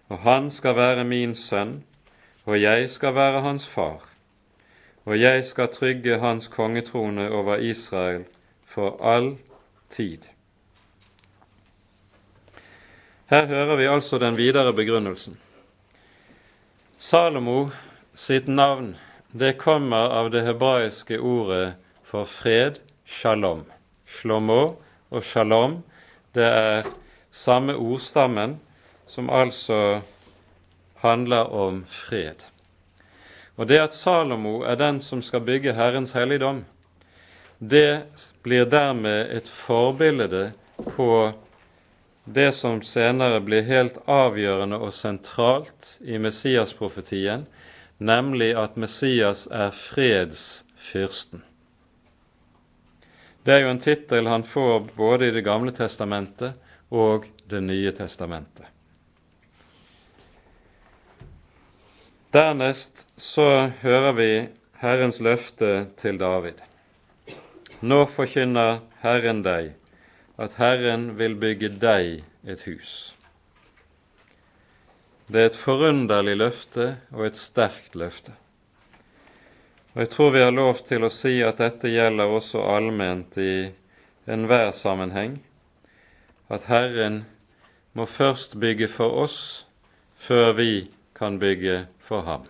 [0.09, 1.83] og han skal være min sønn,
[2.45, 4.09] og jeg skal være hans far,
[5.05, 8.23] og jeg skal trygge hans kongetrone over Israel
[8.65, 9.37] for all
[9.89, 10.32] tid.
[13.29, 15.37] Her hører vi altså den videre begrunnelsen.
[16.97, 17.69] Salomo
[18.15, 18.95] sitt navn
[19.31, 23.63] det kommer av det hebraiske ordet for fred, shalom.
[24.05, 24.75] Shlomo
[25.09, 25.79] og shalom,
[26.35, 26.89] det er
[27.31, 28.59] samme ordstammen
[29.07, 30.01] som altså
[31.01, 32.43] handler om fred.
[33.55, 36.65] Og det at Salomo er den som skal bygge Herrens helligdom,
[37.59, 38.03] det
[38.43, 41.31] blir dermed et forbilde på
[42.23, 47.45] det som senere blir helt avgjørende og sentralt i Messias-profetien,
[47.97, 51.43] nemlig at Messias er fredsfyrsten.
[53.43, 56.55] Det er jo en tittel han får både i Det gamle testamentet
[56.89, 58.65] og Det nye testamentet.
[62.33, 64.47] Dernest så hører vi
[64.79, 66.63] Herrens løfte til David.
[67.81, 69.75] Nå forkynner Herren deg
[70.37, 73.13] at Herren vil bygge deg et hus.
[75.27, 78.33] Det er et forunderlig løfte og et sterkt løfte.
[79.93, 83.69] Og Jeg tror vi har lov til å si at dette gjelder også allment i
[84.27, 85.37] enhver sammenheng,
[86.49, 87.23] at Herren
[87.93, 89.65] må først bygge for oss
[90.17, 92.47] før vi kan bygge for ham.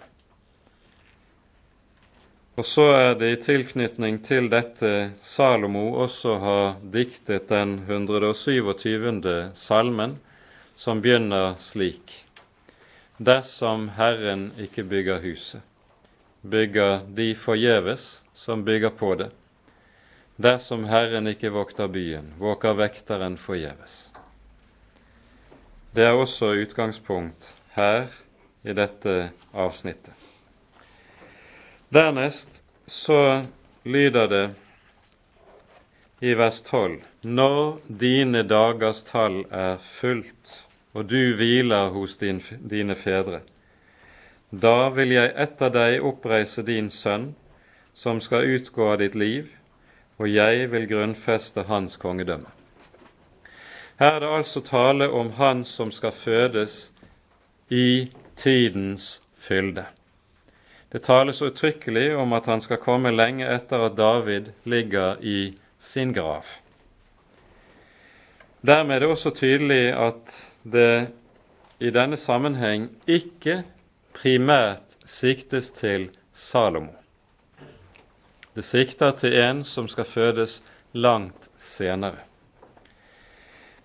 [2.53, 4.89] Og så er det i tilknytning til dette
[5.25, 9.49] Salomo også har diktet den 127.
[9.57, 10.19] salmen,
[10.77, 12.13] som begynner slik.
[13.17, 15.65] Dersom Herren ikke bygger huset,
[16.45, 19.31] bygger de forgjeves som bygger på det.
[20.37, 24.11] Dersom Herren ikke vokter byen, våker vekteren forgjeves.
[25.93, 28.13] Det er også utgangspunkt her
[28.61, 30.22] i dette avsnittet.
[31.93, 33.43] Dernest så
[33.83, 34.55] lyder det
[36.19, 42.95] i vers 12.: Når dine dagers tall er fullt, og du hviler hos din, dine
[42.95, 43.43] fedre,
[44.49, 47.35] da vil jeg etter deg oppreise din sønn,
[47.93, 49.53] som skal utgå av ditt liv,
[50.17, 52.49] og jeg vil grunnfeste hans kongedømme.
[54.01, 56.91] Her er det altså tale om han som skal fødes
[57.69, 59.85] i tidens fylde.
[60.93, 66.11] Det tales uttrykkelig om at han skal komme lenge etter at David ligger i sin
[66.13, 66.45] grav.
[68.61, 71.07] Dermed er det også tydelig at det
[71.81, 73.63] i denne sammenheng ikke
[74.13, 76.93] primært siktes til Salomo.
[78.53, 80.59] Det sikter til en som skal fødes
[80.93, 82.21] langt senere.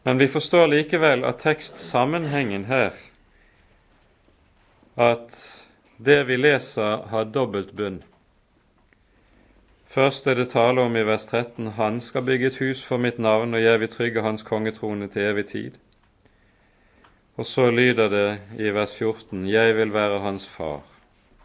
[0.05, 3.01] Men vi forstår likevel av tekstsammenhengen her
[5.01, 5.58] at
[5.99, 8.03] det vi leser, har dobbelt bunn.
[9.89, 13.19] Først er det tale om i vers 13 Han skal bygge et hus for mitt
[13.19, 15.79] navn, og jeg vil trygge hans kongetrone til evig tid.
[17.37, 20.83] Og så lyder det i vers 14 Jeg vil være hans far,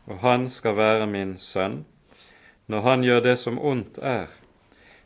[0.06, 1.86] og han skal være min sønn.
[2.68, 4.28] Når han gjør det som ondt er,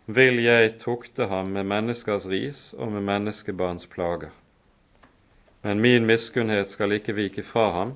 [0.06, 4.30] vil jeg tukte ham med menneskers ris og med menneskebarns plager.
[5.64, 7.96] Men min miskunnhet skal ikke vike fra ham,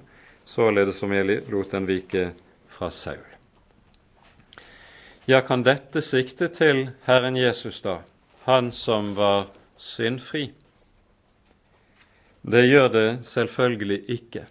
[0.51, 2.31] således som jeg lot den vike
[2.67, 3.27] fra Saul.
[5.25, 8.01] Ja, kan dette sikte til Herren Jesus, da,
[8.43, 10.49] han som var syndfri?
[12.41, 14.47] Det gjør det selvfølgelig ikke.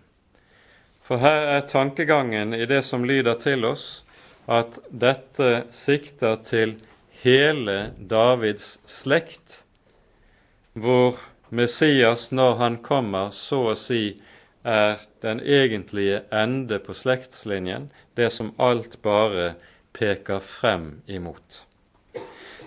[1.03, 4.05] For her er tankegangen i det som lyder til oss,
[4.47, 6.77] at dette sikter til
[7.21, 9.65] hele Davids slekt,
[10.73, 11.19] hvor
[11.51, 14.15] Messias, når han kommer, så å si
[14.65, 19.55] er den egentlige ende på slektslinjen, det som alt bare
[19.93, 21.65] peker frem imot.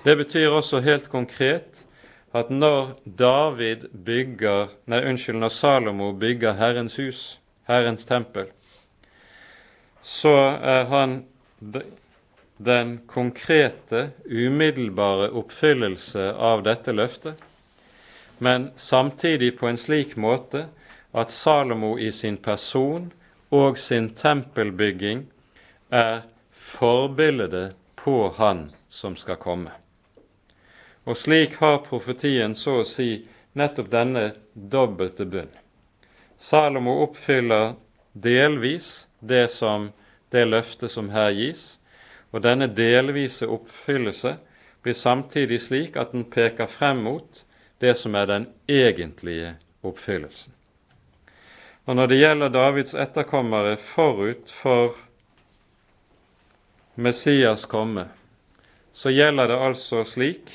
[0.04, 1.84] Det betyr også helt konkret
[2.34, 7.22] at når David bygger, nei, unnskyld, når Salomo bygger Herrens hus,
[7.70, 8.50] Herrens tempel,
[10.02, 11.20] så er han
[12.58, 17.38] den konkrete, umiddelbare oppfyllelse av dette løftet,
[18.44, 20.66] men samtidig på en slik måte
[21.14, 23.12] at Salomo i sin person
[23.54, 25.28] og sin tempelbygging
[25.94, 29.72] er forbildet på Han som skal komme.
[31.06, 35.52] Og slik har profetien så å si nettopp denne dobbelte bunn.
[36.38, 37.76] Salomo oppfyller
[38.14, 39.92] delvis det, som,
[40.32, 41.78] det løftet som her gis,
[42.34, 44.38] og denne delvise oppfyllelse
[44.84, 47.44] blir samtidig slik at den peker frem mot
[47.84, 49.56] det som er den egentlige
[49.86, 50.54] oppfyllelsen.
[51.86, 54.96] Og når det gjelder Davids etterkommere forut for
[56.96, 58.08] Messias komme,
[58.94, 60.54] så gjelder det altså slik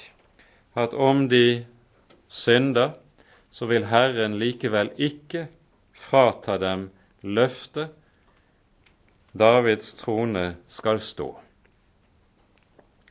[0.78, 1.66] at om de
[2.28, 2.94] synder,
[3.50, 5.48] så vil Herren likevel ikke
[5.92, 6.88] frata dem
[7.22, 7.90] løftet
[9.32, 11.28] Davids trone skal stå.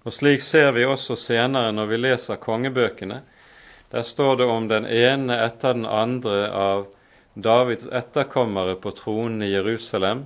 [0.04, 3.22] Og Slik ser vi også senere når vi leser kongebøkene.
[3.92, 6.88] Der står det om den ene etter den andre av
[7.38, 10.26] Davids etterkommere på tronen i Jerusalem,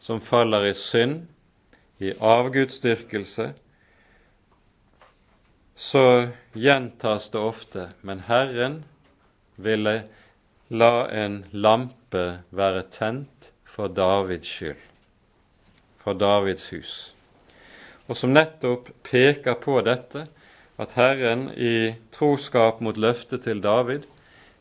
[0.00, 1.24] som faller i synd,
[1.98, 3.48] i avgudsdyrkelse,
[5.74, 6.04] så
[6.54, 8.84] gjentas det ofte, men Herren
[9.56, 9.96] ville
[10.70, 12.24] la en lampe
[12.54, 14.78] være tent for Davids skyld,
[15.98, 16.94] for Davids hus.
[18.06, 20.28] Og som nettopp peker på dette,
[20.78, 24.06] at Herren i troskap mot løftet til David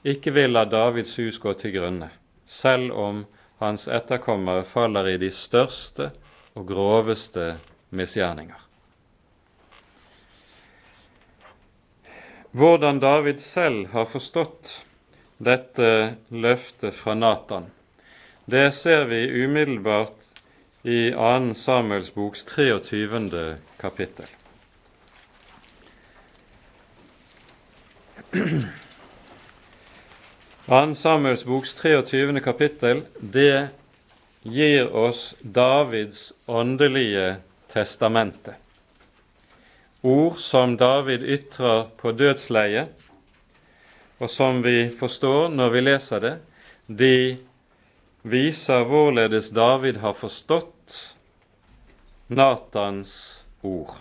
[0.03, 2.09] ikke vil la Davids hus gå til grunne,
[2.45, 3.23] selv om
[3.63, 6.11] hans etterkommere faller i de største
[6.53, 7.53] og groveste
[7.95, 8.59] misgjerninger.
[12.53, 14.83] Hvordan David selv har forstått
[15.41, 15.87] dette
[16.29, 17.71] løftet fra Natan,
[18.45, 20.27] det ser vi umiddelbart
[20.83, 21.53] i 2.
[21.57, 23.57] Samuels boks 23.
[23.79, 24.27] kapittel.
[30.65, 30.95] 2.
[30.95, 32.39] Samuels boks 23.
[32.39, 33.67] kapittel det
[34.43, 37.35] gir oss Davids åndelige
[37.67, 38.55] testamente.
[40.01, 42.95] Ord som David ytrer på dødsleiet,
[44.23, 46.33] og som vi forstår når vi leser det,
[46.87, 47.13] de
[48.23, 50.99] viser hvorledes David har forstått
[52.31, 53.99] Natans ord.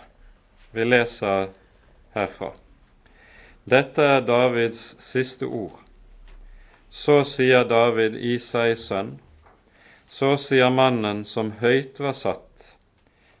[0.71, 1.51] Vi leser
[2.15, 2.53] herfra.
[3.67, 5.82] Dette er Davids siste ord.
[6.93, 9.15] Så sier David Isais sønn,
[10.05, 12.67] så sier mannen som høyt var satt,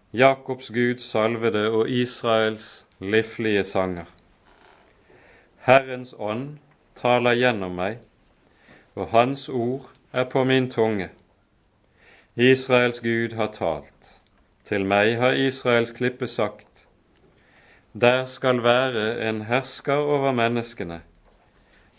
[0.09, 4.09] Jakobs Gud salvede og Israels liflige sanger.
[5.69, 6.57] Herrens ånd
[6.97, 8.01] taler gjennom meg,
[8.97, 11.11] og Hans ord er på min tunge.
[12.33, 14.17] Israels Gud har talt.
[14.65, 16.87] Til meg har Israels klippe sagt.
[17.93, 21.03] Der skal være en hersker over menneskene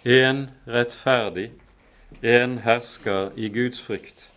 [0.04, 1.50] en rettferdig,
[2.22, 4.30] en hersker i Guds frykt.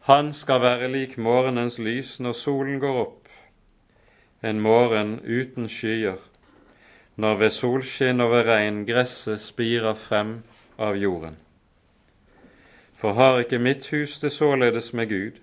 [0.00, 3.26] Han skal være lik morgenens lys når solen går opp,
[4.42, 6.20] en morgen uten skyer,
[7.16, 10.42] når ved solskinn og ved regn gresset spirer frem
[10.78, 11.36] av jorden.
[12.94, 15.42] For har ikke mitt hus det således med Gud?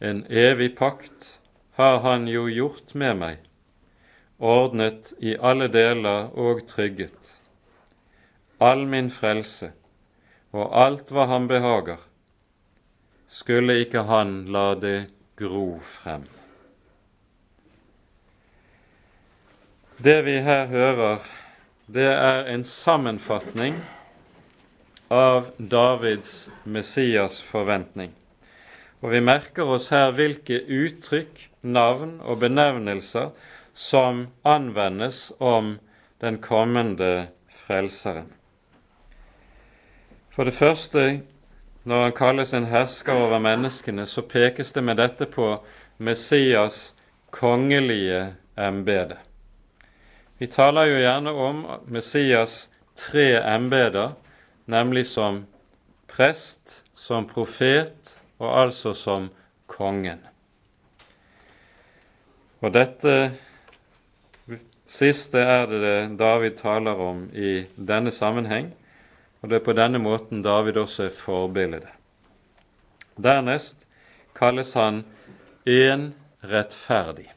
[0.00, 1.38] En evig pakt
[1.74, 3.36] har han jo gjort med meg,
[4.38, 7.41] ordnet i alle deler og trygget
[8.62, 9.72] all min frelse
[10.52, 12.00] og alt hva han behager,
[13.32, 14.98] skulle ikke han la det
[15.40, 16.26] gro frem.
[20.02, 21.22] Det vi her hører,
[21.86, 23.78] det er en sammenfatning
[25.12, 28.12] av Davids Messias-forventning.
[29.02, 33.30] Og vi merker oss her hvilke uttrykk, navn og benevnelser
[33.74, 35.76] som anvendes om
[36.22, 37.28] den kommende
[37.64, 38.30] frelseren.
[40.32, 41.20] For det første,
[41.84, 45.58] når han kalles en hersker over menneskene, så pekes det med dette på
[45.98, 46.94] Messias
[47.30, 49.18] kongelige embete.
[50.38, 54.16] Vi taler jo gjerne om Messias tre embeder,
[54.66, 55.44] nemlig som
[56.08, 59.28] prest, som profet og altså som
[59.66, 60.24] kongen.
[62.62, 63.32] Og dette
[64.88, 68.72] siste er det David taler om i denne sammenheng,
[69.42, 71.88] og det er på denne måten David også er forbildet.
[73.18, 73.86] Dernest
[74.38, 75.02] kalles han
[75.66, 77.28] en rettferdig.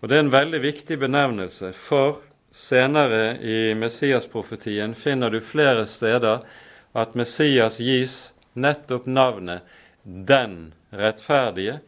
[0.00, 2.22] Og Det er en veldig viktig benevnelse, for
[2.54, 6.46] senere i Messias-profetien finner du flere steder
[6.94, 9.62] at Messias gis nettopp navnet
[10.04, 11.80] Den rettferdige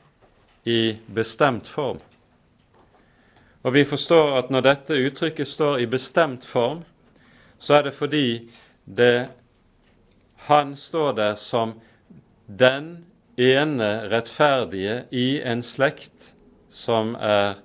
[0.65, 2.01] i bestemt form.
[3.63, 6.83] Og vi forstår at når dette uttrykket står i bestemt form,
[7.61, 8.51] så er det fordi
[8.85, 9.29] det,
[10.49, 11.75] han står der som
[12.47, 13.05] den
[13.37, 16.33] ene rettferdige i en slekt
[16.71, 17.61] som er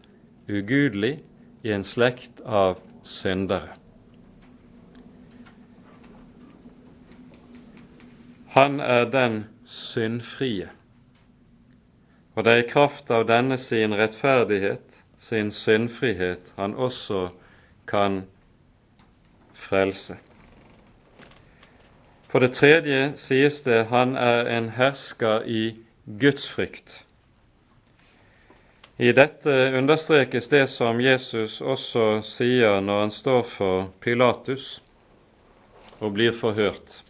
[0.50, 1.20] ugudelig,
[1.64, 3.74] i en slekt av syndere.
[8.54, 10.70] Han er den syndfrie,
[12.36, 17.30] og det er i kraft av denne sin rettferdighet, sin syndfrihet, han også
[17.88, 18.24] kan
[19.66, 20.20] frelse.
[22.30, 25.63] For det tredje sies det han er en hersker i
[26.05, 27.05] gudsfrykt.
[28.97, 34.80] I dette understrekes det som Jesus også sier når han står for Pilatus
[35.99, 37.01] og blir forhørt.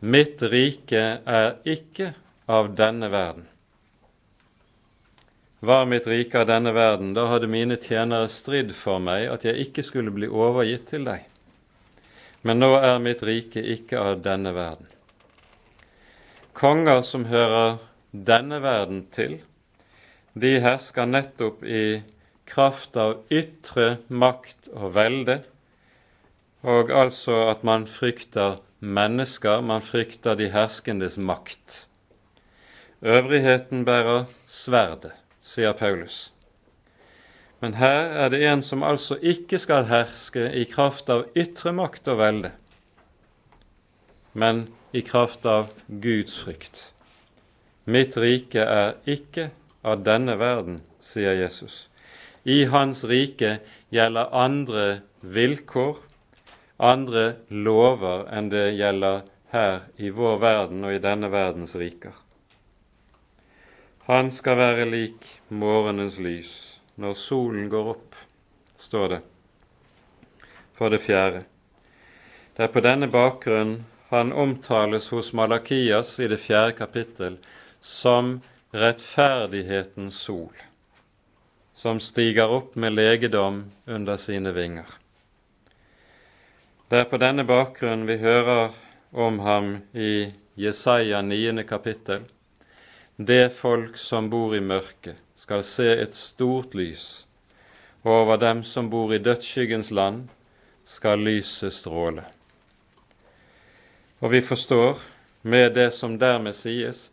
[0.00, 2.14] Mitt rike er ikke
[2.48, 3.48] av denne verden.
[5.60, 9.68] Var mitt rike av denne verden, da hadde mine tjenere stridd for meg at jeg
[9.68, 11.29] ikke skulle bli overgitt til deg.
[12.42, 14.88] Men nå er mitt rike ikke av denne verden.
[16.56, 17.78] Konger som hører
[18.12, 19.38] denne verden til,
[20.34, 22.02] de hersker nettopp i
[22.48, 25.40] kraft av ytre makt og velde,
[26.62, 31.84] og altså at man frykter mennesker, man frykter de herskendes makt.
[33.00, 36.30] Øvrigheten bærer sverdet, sier Paulus.
[37.60, 42.08] Men her er det en som altså ikke skal herske i kraft av ytre makt
[42.08, 42.52] og velde,
[44.32, 45.68] men i kraft av
[46.00, 46.86] Guds frykt.
[47.84, 49.50] Mitt rike er ikke
[49.84, 51.88] av denne verden, sier Jesus.
[52.48, 53.58] I Hans rike
[53.92, 54.86] gjelder andre
[55.20, 56.00] vilkår,
[56.80, 62.16] andre lover enn det gjelder her i vår verden og i denne verdens riker.
[64.08, 66.69] Han skal være lik morgenens lys
[67.00, 68.16] når solen går opp,
[68.78, 69.20] står det.
[70.76, 71.44] For det fjerde.
[72.56, 73.78] Det er på denne bakgrunn
[74.10, 77.38] han omtales hos Malakias i det fjerde kapittel
[77.80, 78.40] som
[78.76, 80.52] rettferdighetens sol,
[81.74, 84.90] som stiger opp med legedom under sine vinger.
[86.90, 88.74] Det er på denne bakgrunn vi hører
[89.14, 91.62] om ham i Jesaja 9.
[91.64, 92.26] kapittel.
[93.16, 95.16] Det folk som bor i mørket,
[95.50, 97.26] skal se et stort lys,
[98.06, 100.28] og over dem som bor i dødsskyggens land,
[100.86, 102.22] skal lyset stråle.
[104.20, 105.00] Og vi forstår,
[105.42, 107.10] med det som dermed sies,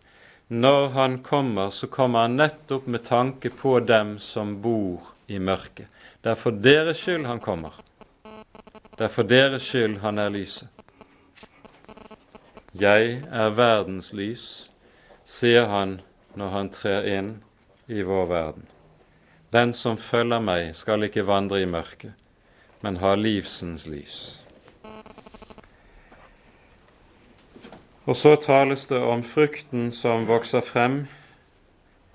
[0.49, 5.89] når han kommer, så kommer han nettopp med tanke på dem som bor i mørket.
[6.21, 7.73] Det er for deres skyld han kommer.
[8.99, 10.69] Det er for deres skyld han er lyset.
[12.77, 14.69] Jeg er verdens lys,
[15.25, 16.01] sier han
[16.38, 17.35] når han trer inn
[17.88, 18.65] i vår verden.
[19.53, 22.11] Den som følger meg, skal ikke vandre i mørket,
[22.83, 24.17] men ha livsens lys.
[28.07, 31.05] Og så tales det om frukten som vokser frem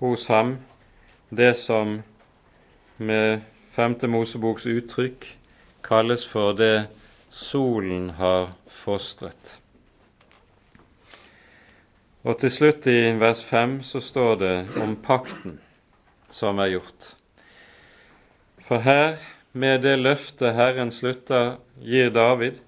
[0.01, 0.59] hos ham,
[1.31, 2.03] det som
[2.97, 3.41] med
[3.73, 5.27] Femte Moseboks uttrykk
[5.85, 6.87] kalles for det
[7.33, 9.62] solen har fostret.
[12.23, 15.57] Og til slutt i vers 5 så står det om pakten
[16.31, 17.09] som er gjort.
[18.62, 19.16] For her,
[19.53, 22.61] med det løftet Herren slutter, gir David,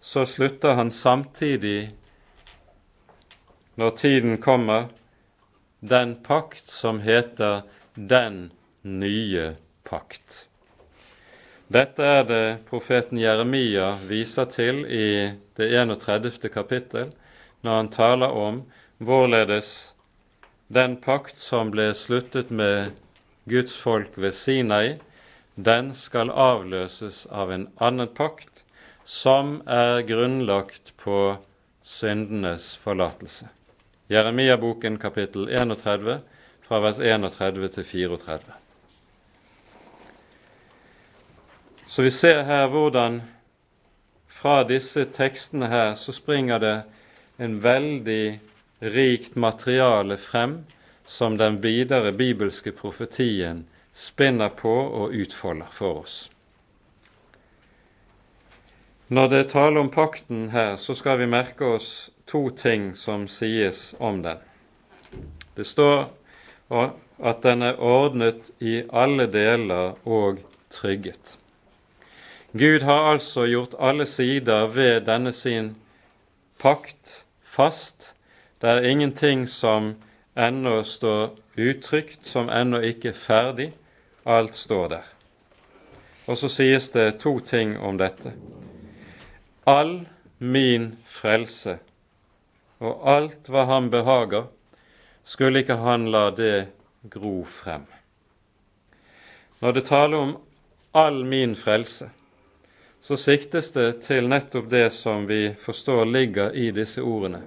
[0.00, 1.92] så slutter han samtidig
[3.76, 4.88] når tiden kommer,
[5.80, 8.50] den pakt som heter den
[8.82, 9.50] nye
[9.84, 10.46] pakt.
[11.68, 16.48] Dette er det profeten Jeremia viser til i det 31.
[16.48, 17.12] kapittel,
[17.60, 18.64] når han taler om
[18.98, 19.92] hvorledes
[20.68, 22.96] den pakt som ble sluttet med
[23.46, 24.96] Guds folk ved Sinai,
[25.54, 28.64] den skal avløses av en annen pakt
[29.06, 31.36] som er grunnlagt på
[31.86, 33.48] syndenes forlatelse.
[34.10, 36.20] Jeremia-boken kapittel 31
[36.66, 38.58] fra vers 31 til 34.
[41.86, 43.22] Så vi ser her hvordan
[44.26, 46.76] fra disse tekstene her så springer det
[47.38, 48.40] en veldig
[48.80, 50.64] rikt materiale frem
[51.06, 53.64] som den videre bibelske profetien
[53.94, 56.16] spinner på og utfolder for oss.
[59.08, 63.28] Når det er tale om pakten her, så skal vi merke oss to ting som
[63.30, 64.40] sies om den.
[65.54, 66.08] Det står
[66.68, 70.42] at den er ordnet i alle deler og
[70.74, 71.36] trygget.
[72.52, 75.76] Gud har altså gjort alle sider ved denne sin
[76.58, 78.15] pakt fast.
[78.60, 79.94] Det er ingenting som
[80.36, 83.72] ennå står utrygt, som ennå ikke er ferdig.
[84.24, 85.08] Alt står der.
[86.26, 88.32] Og så sies det to ting om dette.
[89.66, 91.78] All min frelse
[92.78, 94.48] og alt hva han behager,
[95.24, 96.68] skulle ikke han la det
[97.10, 97.86] gro frem.
[99.60, 100.34] Når det taler om
[100.92, 102.10] all min frelse,
[103.00, 107.40] så siktes det til nettopp det som vi forstår ligger i disse ordene.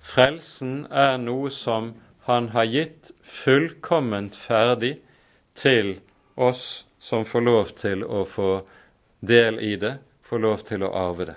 [0.00, 1.94] Frelsen er noe som
[2.26, 4.96] han har gitt fullkomment ferdig
[5.54, 5.98] til
[6.36, 8.50] oss som får lov til å få
[9.20, 11.36] del i det, får lov til å arve det.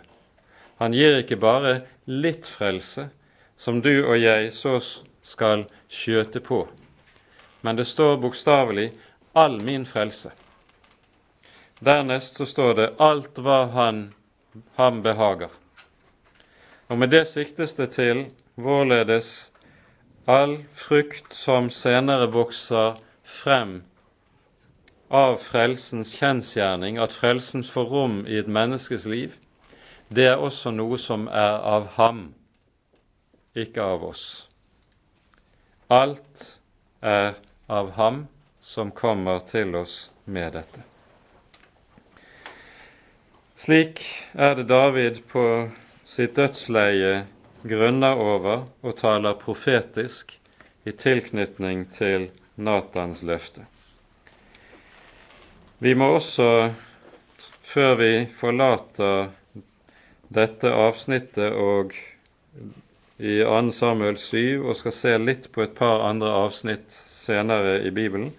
[0.80, 1.74] Han gir ikke bare
[2.06, 3.10] litt frelse,
[3.58, 4.80] som du og jeg så
[5.24, 6.66] skal skjøte på,
[7.62, 8.92] men det står bokstavelig
[9.34, 10.32] 'all min frelse'.
[11.80, 14.14] Dernest så står det 'alt hva han,
[14.76, 15.50] ham behager'.
[16.90, 18.26] Og med det siktes det til
[18.56, 19.52] hvorledes
[20.28, 23.82] all frukt som senere vokser frem
[25.14, 29.36] av frelsens kjensgjerning, at frelsen får rom i et menneskes liv,
[30.10, 32.34] det er også noe som er av ham,
[33.54, 34.48] ikke av oss.
[35.90, 36.48] Alt
[37.02, 37.36] er
[37.70, 38.26] av ham
[38.62, 40.86] som kommer til oss med dette.
[43.60, 44.02] Slik
[44.34, 45.46] er det David på
[46.08, 47.24] sitt dødsleie
[47.64, 50.36] grunner over og taler profetisk
[50.84, 53.66] i tilknytning til Natans løfte.
[55.80, 56.74] Vi må også,
[57.64, 59.32] før vi forlater
[60.34, 61.96] dette avsnittet og
[63.20, 63.72] i 2.
[63.72, 68.34] Samuel 7 og skal se litt på et par andre avsnitt senere i Bibelen,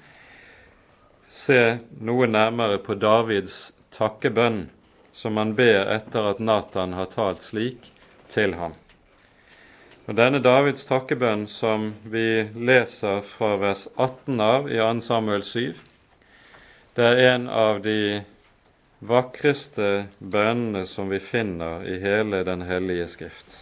[1.28, 4.66] se noe nærmere på Davids takkebønn
[5.14, 7.90] som han ber etter at Natan har talt slik
[8.34, 8.74] til ham.
[10.04, 14.88] Og Denne Davids takkebønn som vi leser fra vers 18 av i 2.
[15.00, 15.78] Samuel 7,
[16.98, 18.18] det er en av de
[19.00, 23.56] vakreste bønnene som vi finner i hele Den hellige skrift.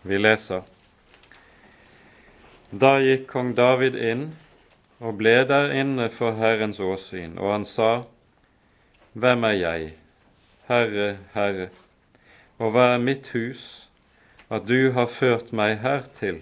[0.00, 0.64] Vi leser
[2.72, 4.24] Da gikk kong David inn
[4.96, 7.90] og ble der inne for Herrens åsyn, og han sa,
[9.12, 9.92] Hvem er jeg,
[10.72, 11.68] Herre, Herre,
[12.56, 13.89] og hva er mitt hus,
[14.50, 16.40] at du har ført meg hertil?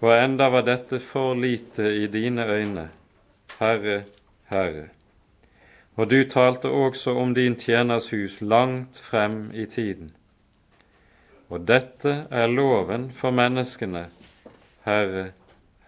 [0.00, 2.88] Og enda var dette for lite i dine øyne,
[3.58, 4.04] Herre,
[4.50, 4.88] Herre.
[5.96, 10.12] Og du talte også om din tjeners hus langt frem i tiden.
[11.48, 14.06] Og dette er loven for menneskene,
[14.84, 15.30] Herre,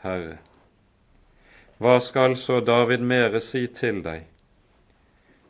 [0.02, 0.38] Herre.
[1.78, 4.24] Hva skal så David mere si til deg?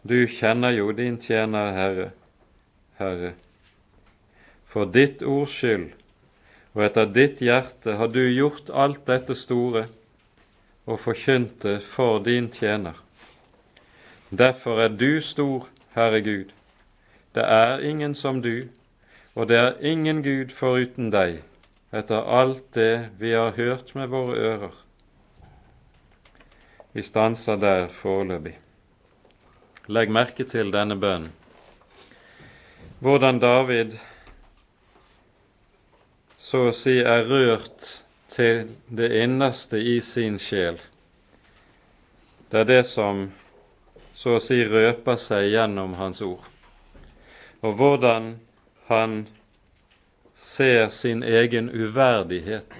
[0.02, 2.10] Du kjenner jo din tjener, Herre,
[2.98, 3.36] Herre.
[4.78, 5.88] For ditt ords skyld
[6.76, 9.80] og etter ditt hjerte har du gjort alt dette store
[10.86, 12.94] og forkynt det for din tjener.
[14.30, 15.64] Derfor er du stor,
[15.96, 16.52] Herre Gud.
[17.34, 18.68] Det er ingen som du,
[19.34, 21.40] og det er ingen Gud foruten deg,
[21.90, 24.76] etter alt det vi har hørt med våre ører.
[26.94, 28.54] Vi stanser der foreløpig.
[29.90, 31.34] Legg merke til denne bønnen.
[33.02, 33.98] Hvordan David
[36.38, 37.88] så å si er rørt
[38.30, 40.78] til det innerste i sin sjel.
[42.48, 43.26] Det er det som
[44.18, 46.46] så å si røper seg gjennom hans ord.
[47.62, 48.36] Og hvordan
[48.88, 49.26] han
[50.38, 52.74] ser sin egen uverdighet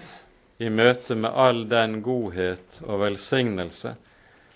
[0.59, 3.97] i møte med all den godhet og velsignelse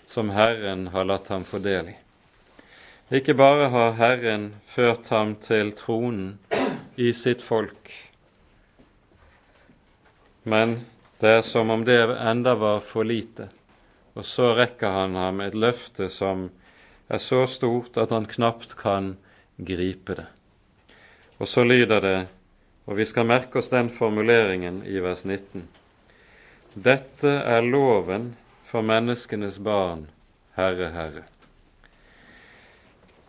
[0.07, 1.97] som Herren har latt ham få del i.
[3.13, 6.39] Ikke bare har Herren ført ham til tronen
[6.95, 7.91] i sitt folk,
[10.43, 10.81] men
[11.19, 13.47] det er som om det enda var for lite.
[14.13, 16.49] Og så rekker han ham et løfte som
[17.07, 19.15] er så stort at han knapt kan
[19.57, 20.27] gripe det.
[21.39, 22.17] Og så lyder det,
[22.85, 25.67] og vi skal merke oss den formuleringen i vers 19.
[26.73, 28.33] Dette er loven
[28.67, 30.07] for menneskenes barn,
[30.57, 31.23] Herre, Herre.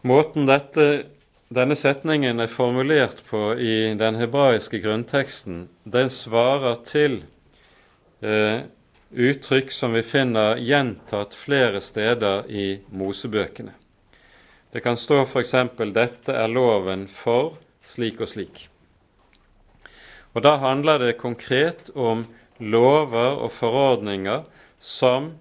[0.05, 1.07] Måten dette,
[1.53, 7.19] denne setningen er formulert på i den hebraiske grunnteksten, den svarer til
[8.25, 8.65] eh,
[9.13, 13.75] uttrykk som vi finner gjentatt flere steder i Mosebøkene.
[14.73, 15.53] Det kan stå f.eks.:
[15.95, 18.69] Dette er loven for slik og slik.
[20.35, 22.25] Og Da handler det konkret om
[22.59, 24.43] lover og forordninger
[24.81, 25.35] som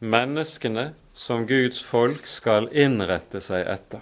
[0.00, 4.00] menneskene som Guds folk skal innrette seg etter.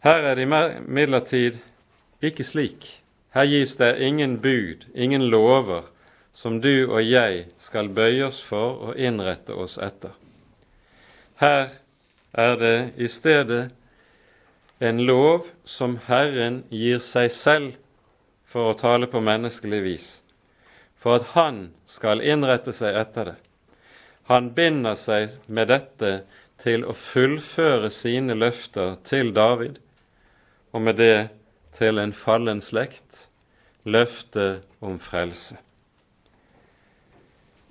[0.00, 1.58] Her er det imidlertid
[2.24, 2.86] ikke slik.
[3.34, 5.82] Her gis det ingen bud, ingen lover,
[6.32, 10.14] som du og jeg skal bøye oss for og innrette oss etter.
[11.36, 11.76] Her
[12.32, 13.70] er det i stedet
[14.80, 17.76] en lov som Herren gir seg selv
[18.48, 20.08] for å tale på menneskelig vis,
[20.96, 23.36] for at Han skal innrette seg etter det.
[24.32, 26.22] Han binder seg med dette
[26.62, 29.78] til å fullføre sine løfter til David,
[30.72, 31.28] og med det
[31.76, 33.28] til en fallen slekt,
[33.84, 35.56] løftet om frelse.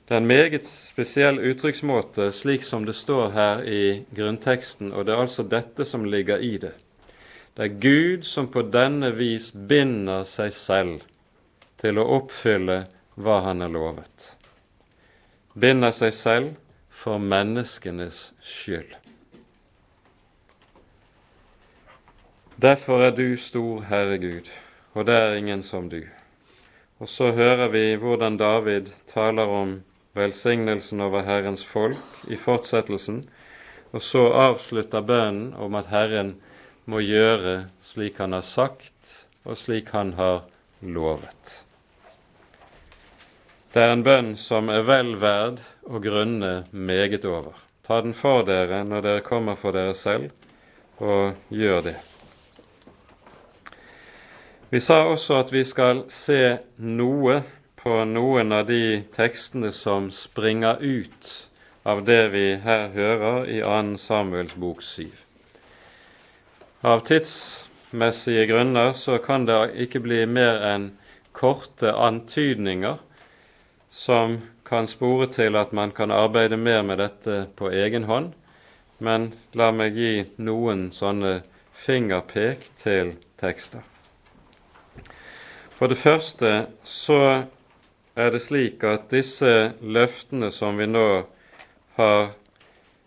[0.09, 3.81] Det er en meget spesiell uttrykksmåte, slik som det står her i
[4.15, 6.73] grunnteksten, og det er altså dette som ligger i det.
[7.57, 11.05] Det er Gud som på denne vis binder seg selv
[11.81, 12.79] til å oppfylle
[13.19, 14.33] hva han har lovet.
[15.53, 16.55] Binder seg selv
[16.89, 18.98] for menneskenes skyld.
[22.61, 24.49] Derfor er du stor, Herre Gud,
[24.91, 26.01] og det er ingen som du.
[26.99, 29.77] Og så hører vi hvordan David taler om
[30.17, 33.21] velsignelsen over Herrens folk i fortsettelsen,
[33.93, 36.33] og så avslutter bønnen om at Herren
[36.83, 40.43] må gjøre slik han har sagt, og slik han har
[40.81, 41.55] lovet.
[43.71, 47.55] Det er en bønn som er vel verd å grunne meget over.
[47.87, 50.33] Ta den for dere når dere kommer for dere selv,
[50.99, 51.99] og gjør det.
[54.69, 57.39] Vi sa også at vi skal se noe
[57.81, 61.29] på noen av de tekstene som springer ut
[61.89, 63.97] av det vi her hører i 2.
[63.97, 65.09] Samuels bok 7.
[66.85, 69.57] Av tidsmessige grunner så kan det
[69.87, 70.91] ikke bli mer enn
[71.33, 73.01] korte antydninger
[73.89, 74.37] som
[74.69, 78.35] kan spore til at man kan arbeide mer med dette på egen hånd,
[79.01, 81.39] men la meg gi noen sånne
[81.73, 83.81] fingerpek til tekster.
[85.79, 86.49] For det første
[86.83, 87.45] så
[88.19, 91.05] er det slik at disse løftene som vi nå
[91.95, 92.33] har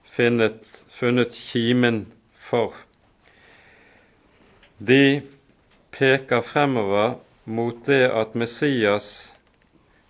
[0.09, 2.73] finnet, funnet kimen for,
[4.81, 5.20] de
[5.93, 9.35] peker fremover mot det at Messias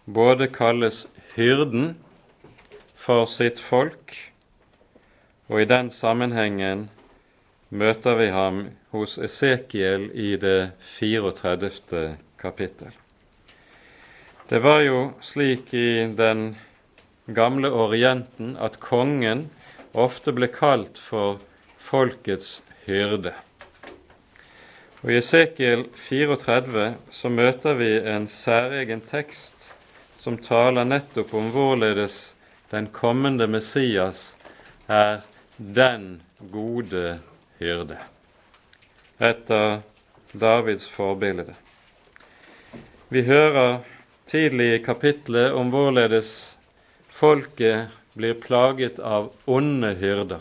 [0.06, 1.96] både kalles hyrden
[2.94, 4.14] for sitt folk,
[5.50, 6.90] og i den sammenhengen
[7.74, 12.90] møter vi ham hos Esekiel i det 34 kapittel.
[14.48, 16.56] Det var jo slik i den
[17.26, 19.46] gamle Orienten at kongen
[19.92, 21.38] ofte ble kalt for
[21.80, 23.32] folkets hyrde.
[25.02, 29.72] Og I Esekiel 34 så møter vi en særegen tekst
[30.18, 32.34] som taler nettopp om hvorledes
[32.70, 34.36] den kommende Messias
[34.86, 35.24] er
[35.56, 36.20] den
[36.52, 37.18] gode
[37.58, 37.98] hyrde,
[39.18, 39.82] etter
[40.32, 41.54] Davids forbilde.
[43.12, 43.82] Vi hører
[44.24, 46.30] tidlig i kapitlet om hvorledes
[47.12, 50.40] folket blir plaget av onde hyrder,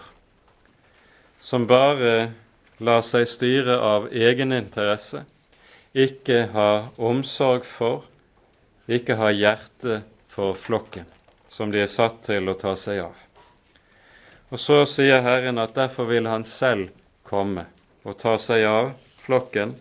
[1.43, 2.31] som bare
[2.79, 5.25] lar seg styre av egeninteresse,
[5.91, 8.07] ikke har omsorg for,
[8.87, 9.99] ikke har hjerte
[10.31, 11.11] for flokken,
[11.51, 13.19] som de er satt til å ta seg av.
[14.47, 16.95] Og så sier Herren at derfor vil Han selv
[17.27, 17.67] komme
[18.07, 18.93] og ta seg av
[19.27, 19.75] flokken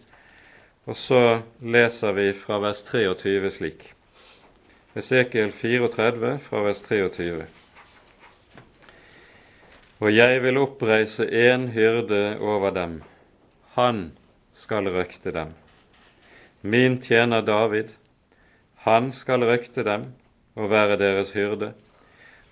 [0.89, 3.89] og så leser vi fra vers 23 slik.
[4.97, 7.45] Esekiel 34 fra vers 23.
[10.01, 13.03] Og jeg vil oppreise en hyrde over dem,
[13.77, 14.11] han
[14.57, 15.53] skal røkte dem.
[16.63, 17.93] Min tjener David,
[18.89, 20.11] han skal røkte dem
[20.57, 21.75] og være deres hyrde.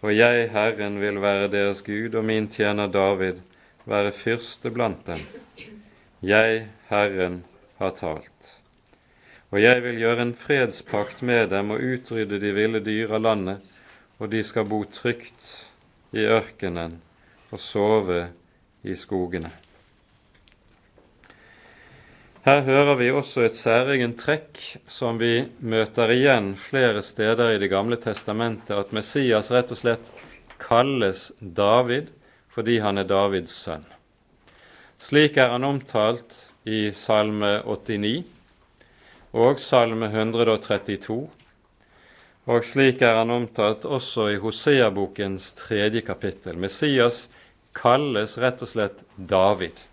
[0.00, 3.40] Og jeg, Herren, vil være deres Gud, og min tjener David
[3.88, 5.24] være fyrste blant dem.
[6.22, 7.42] Jeg, Herren,
[7.78, 8.54] har talt.
[9.48, 13.62] Og jeg vil gjøre en fredspakt med dem og utrydde de ville dyr av landet,
[14.18, 15.54] og de skal bo trygt
[16.12, 16.98] i ørkenen
[17.48, 18.26] og sove
[18.84, 19.50] i skogene.
[22.48, 27.68] Her hører vi også et særegent trekk som vi møter igjen flere steder i Det
[27.68, 30.12] gamle testamentet, at Messias rett og slett
[30.62, 32.08] kalles David
[32.54, 33.84] fordi han er Davids sønn.
[34.98, 38.26] Slik er han omtalt i Salme 89
[39.32, 41.18] og Salme 132.
[42.48, 46.56] Og slik er han omtalt også i Hosea-bokens tredje kapittel.
[46.56, 47.26] Messias
[47.76, 49.84] kalles rett og slett David.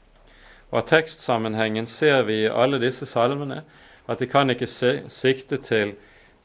[0.71, 3.61] Og Av tekstsammenhengen ser vi i alle disse salmene
[4.07, 5.95] at de kan ikke sikte til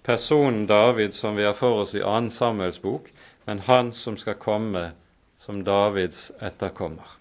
[0.06, 2.30] personen David som vi har for oss i 2.
[2.30, 3.10] Samuels bok,
[3.46, 4.92] men han som skal komme
[5.40, 7.19] som Davids etterkommer.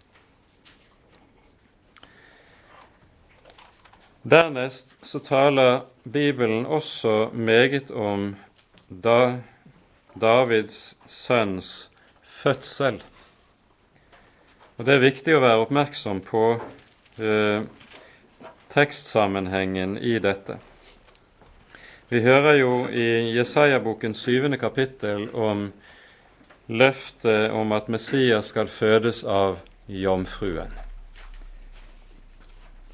[4.23, 8.35] Dernest så taler Bibelen også meget om
[8.89, 9.39] da
[10.21, 11.89] Davids sønns
[12.23, 13.03] fødsel.
[14.77, 16.43] Og Det er viktig å være oppmerksom på
[17.15, 17.63] eh,
[18.75, 20.57] tekstsammenhengen i dette.
[22.09, 25.69] Vi hører jo i Jesaja-bokens syvende kapittel om
[26.67, 30.88] løftet om at Messias skal fødes av jomfruen.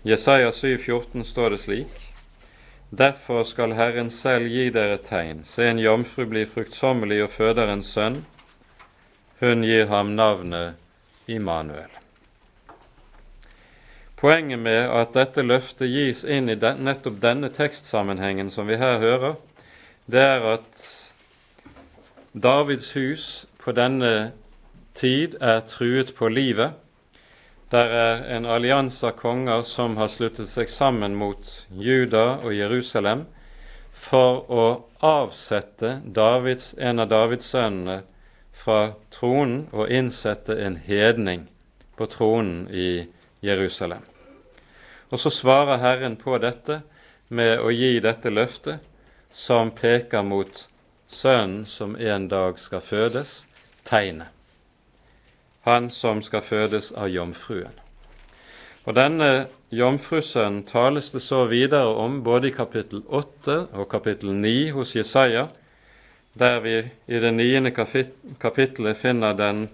[0.06, 2.01] Jesaja 7,14 står det slik:"
[2.97, 5.41] Derfor skal Herren selv gi dere tegn.
[5.45, 8.26] Se, en jomfru blir fruktsommelig og føder en sønn.
[9.39, 10.76] Hun gir ham navnet
[11.28, 11.89] Immanuel.
[14.16, 18.99] Poenget med at dette løftet gis inn i den, nettopp denne tekstsammenhengen som vi her
[18.99, 19.36] hører,
[20.06, 20.88] det er at
[22.34, 24.32] Davids hus på denne
[24.93, 26.78] tid er truet på livet.
[27.72, 33.24] Der er en allianse av konger som har sluttet seg sammen mot Juda og Jerusalem
[33.95, 34.66] for å
[35.01, 38.03] avsette Davids, en av Davids sønnene
[38.53, 41.47] fra tronen og innsette en hedning
[41.97, 43.07] på tronen i
[43.41, 44.05] Jerusalem.
[45.09, 46.84] Og så svarer Herren på dette
[47.34, 48.78] med å gi dette løftet,
[49.34, 50.68] som peker mot
[51.09, 53.41] sønnen som en dag skal fødes,
[53.84, 54.35] tegnet.
[55.66, 57.74] Han som skal fødes av jomfruen.
[58.86, 64.70] Og denne jomfrusønnen tales det så videre om både i kapittel 8 og kapittel 9
[64.78, 65.47] hos Jesaja,
[66.38, 66.76] der vi
[67.07, 69.66] i det niende kapittelet finner den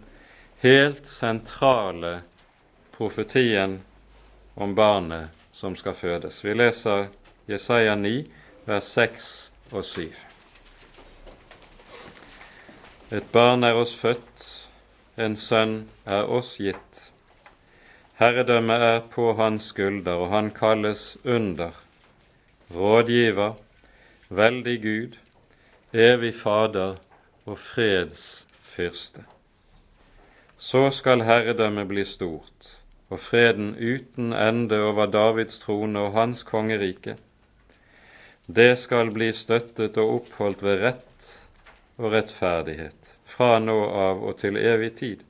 [0.62, 2.22] helt sentrale
[2.96, 3.80] profetien
[4.56, 6.44] om barnet som skal fødes.
[6.46, 7.08] Vi leser
[7.50, 8.28] Jesaja 9,
[8.66, 10.12] vers 6 og 7.
[13.12, 14.61] Et barn er oss født,
[15.18, 17.10] en sønn er oss gitt.
[18.22, 21.74] Herredømmet er på hans skulder, og han kalles under,
[22.72, 23.58] rådgiver,
[24.30, 25.18] veldig Gud,
[25.92, 26.96] evig Fader
[27.46, 29.26] og freds fyrste.
[30.58, 32.78] Så skal herredømmet bli stort,
[33.10, 37.18] og freden uten ende over Davids trone og hans kongerike.
[38.48, 41.32] Det skal bli støttet og oppholdt ved rett
[41.98, 43.01] og rettferdighet
[43.32, 45.24] fra nå av og til evig tid.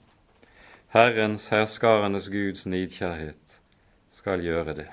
[0.92, 3.60] Herrens, herskarenes Guds nidkjærhet
[4.12, 4.90] skal gjøre det.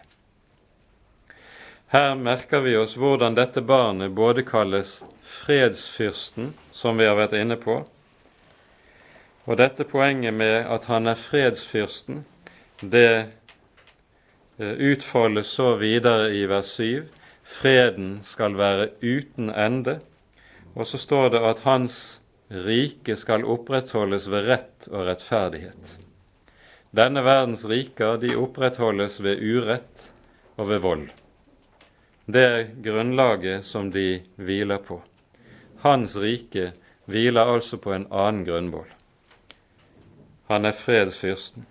[1.88, 7.56] Her merker vi oss hvordan dette barnet både kalles fredsfyrsten, som vi har vært inne
[7.56, 7.80] på,
[9.48, 12.26] og dette poenget med at han er fredsfyrsten,
[12.80, 13.32] det
[14.60, 17.08] eh, utfoldes så videre i vers 7.
[17.48, 19.98] Freden skal være uten ende.
[20.74, 25.98] Og så står det at hans Riket skal opprettholdes ved rett og rettferdighet.
[26.96, 30.06] Denne verdens riker de opprettholdes ved urett
[30.56, 31.08] og ved vold.
[32.24, 35.02] Det er grunnlaget som de hviler på.
[35.84, 36.72] Hans rike
[37.08, 38.88] hviler altså på en annen grunnvoll.
[40.48, 41.66] Han er fredsfyrsten.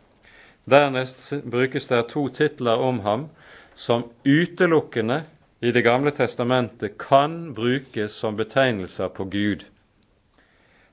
[0.70, 3.30] Dernest brukes det to titler om ham
[3.74, 5.24] som utelukkende
[5.60, 9.66] i Det gamle testamentet kan brukes som betegnelser på Gud.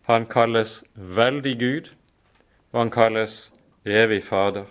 [0.05, 1.91] Han kalles veldig Gud,
[2.73, 3.53] og han kalles
[3.85, 4.67] evig Fader.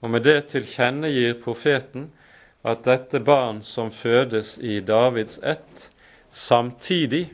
[0.00, 2.10] Og med det tilkjennegir profeten
[2.62, 5.88] at dette barn som fødes i Davids ett,
[6.30, 7.32] samtidig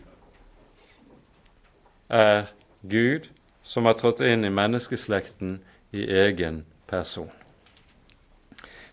[2.08, 2.48] er
[2.82, 3.28] Gud
[3.62, 5.58] som har trådt inn i menneskeslekten
[5.92, 7.28] i egen person.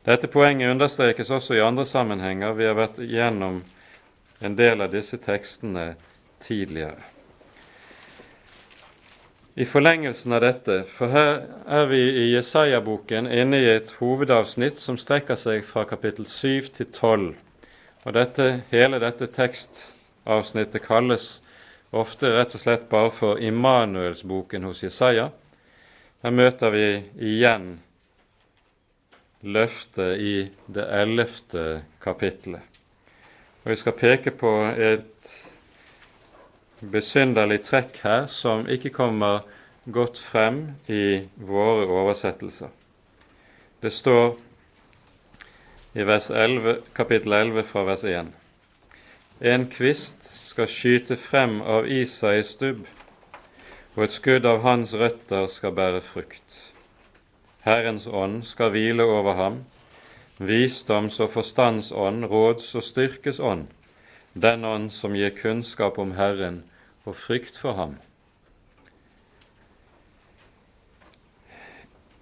[0.05, 2.53] Dette poenget understrekes også i andre sammenhenger.
[2.53, 3.63] Vi har vært gjennom
[4.43, 5.93] en del av disse tekstene
[6.43, 7.14] tidligere.
[9.55, 14.97] I forlengelsen av dette, for her er vi i Jesaja-boken inne i et hovedavsnitt som
[14.99, 17.29] strekker seg fra kapittel 7 til 12.
[18.03, 21.29] Og dette, hele dette tekstavsnittet kalles
[21.95, 25.29] ofte rett og slett bare for Immanuelsboken hos Jesaja.
[26.19, 27.77] Her møter vi igjen
[29.39, 30.35] løftet i
[30.67, 32.59] det ellevte kapittelet.
[33.63, 35.44] Og Vi skal peke på et
[36.91, 39.43] besynderlig trekk her som ikke kommer
[39.85, 42.69] godt frem i våre oversettelser.
[43.81, 44.35] Det står
[45.93, 48.31] i 11, kapittel 11 fra vers 1.
[49.41, 52.85] En kvist skal skyte frem av isa i stubb,
[53.95, 56.61] og et skudd av hans røtter skal bære frukt.
[57.63, 59.63] Herrens ånd skal hvile over ham,
[60.39, 63.67] visdoms- og forstandsånd, råds- og styrkes ånd,
[64.33, 66.63] den ånd som gir kunnskap om Herren
[67.05, 67.97] og frykt for ham.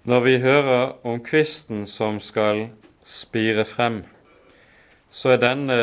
[0.04, 2.68] Når vi hører om kvisten som skal
[3.04, 4.02] spire frem,
[5.10, 5.78] så er denne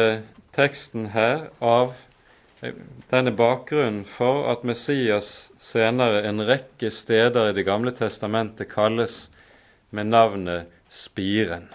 [0.53, 1.95] teksten her av
[3.09, 9.31] denne bakgrunnen for at Messias senere en rekke steder i Det gamle testamentet kalles
[9.89, 11.71] med navnet Spiren.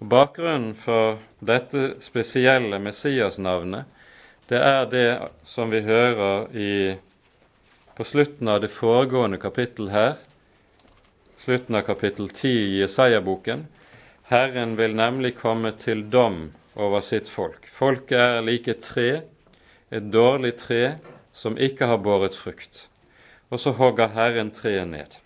[0.00, 3.84] Og Bakgrunnen for dette spesielle Messias-navnet
[4.48, 5.08] det er det
[5.44, 6.94] som vi hører i,
[7.98, 10.14] på slutten av det foregående kapittel her,
[11.36, 13.66] slutten av kapittel 10 i Jesaja-boken.
[14.30, 17.66] Herren vil nemlig komme til dom over sitt folk.
[17.66, 19.22] Folket er like tre,
[19.90, 20.96] et dårlig tre
[21.34, 22.86] som ikke har båret frukt.
[23.50, 25.18] Og så hogger Herren treet ned.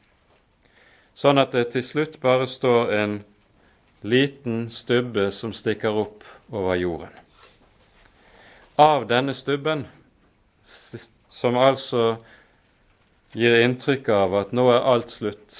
[1.14, 3.16] sånn at det til slutt bare står en
[4.00, 7.12] liten stubbe som stikker opp over jorden.
[8.80, 9.82] Av denne stubben,
[11.28, 12.04] som altså
[13.36, 15.56] gir inntrykk av at nå er alt slutt,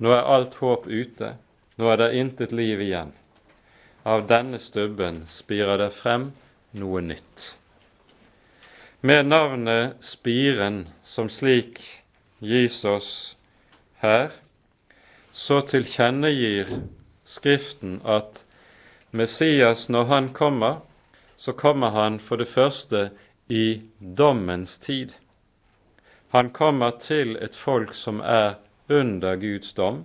[0.00, 1.34] nå er alt håp ute,
[1.76, 3.12] nå er det intet liv igjen.
[4.08, 6.30] Av denne stubben spirer det frem
[6.80, 7.50] noe nytt.
[9.04, 11.82] Med navnet spiren, som slik
[12.40, 13.10] gis oss
[14.00, 14.32] her,
[15.32, 16.72] så tilkjennegir
[17.30, 18.40] Skriften at
[19.12, 20.80] Messias, når han kommer,
[21.40, 23.08] så kommer han for det første
[23.48, 25.14] i dommens tid.
[26.36, 28.58] Han kommer til et folk som er
[28.92, 30.04] under Guds dom,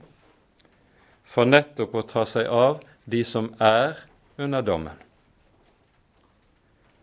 [1.25, 3.99] for nettopp å ta seg av de som er
[4.39, 4.95] under dommen.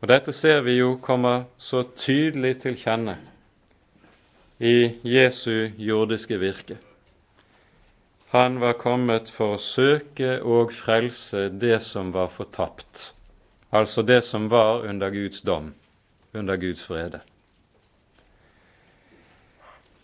[0.00, 3.18] Og Dette ser vi jo kommer så tydelig til kjenne
[4.58, 6.80] i Jesu jordiske virke.
[8.32, 13.12] Han var kommet for å søke og frelse det som var fortapt,
[13.72, 15.74] altså det som var under Guds dom,
[16.34, 17.20] under Guds frede.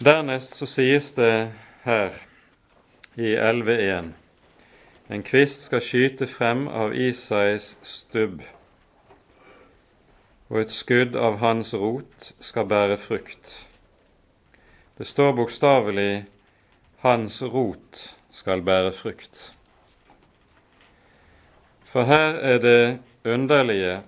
[0.04, 1.52] Dernest så sies det
[1.82, 2.10] her
[3.16, 4.12] i 11.1.:
[5.10, 8.42] En kvist skal skyte frem av Isais stubb,
[10.48, 13.66] og et skudd av hans rot skal bære frukt.
[14.98, 16.26] Det står bokstavelig
[16.98, 19.52] 'hans rot' skal bære frukt.
[21.84, 24.02] For her er det underlige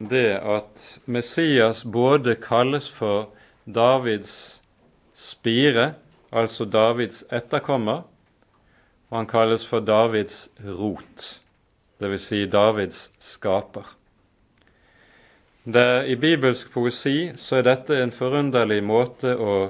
[0.00, 3.28] det at Messias både kalles for
[3.66, 4.60] Davids
[5.14, 5.94] spire,
[6.32, 8.02] altså Davids etterkommer,
[9.10, 11.40] og han kalles for Davids rot,
[12.00, 12.20] dvs.
[12.20, 13.96] Si Davids skaper.
[15.64, 19.68] Der I bibelsk poesi så er dette en forunderlig måte å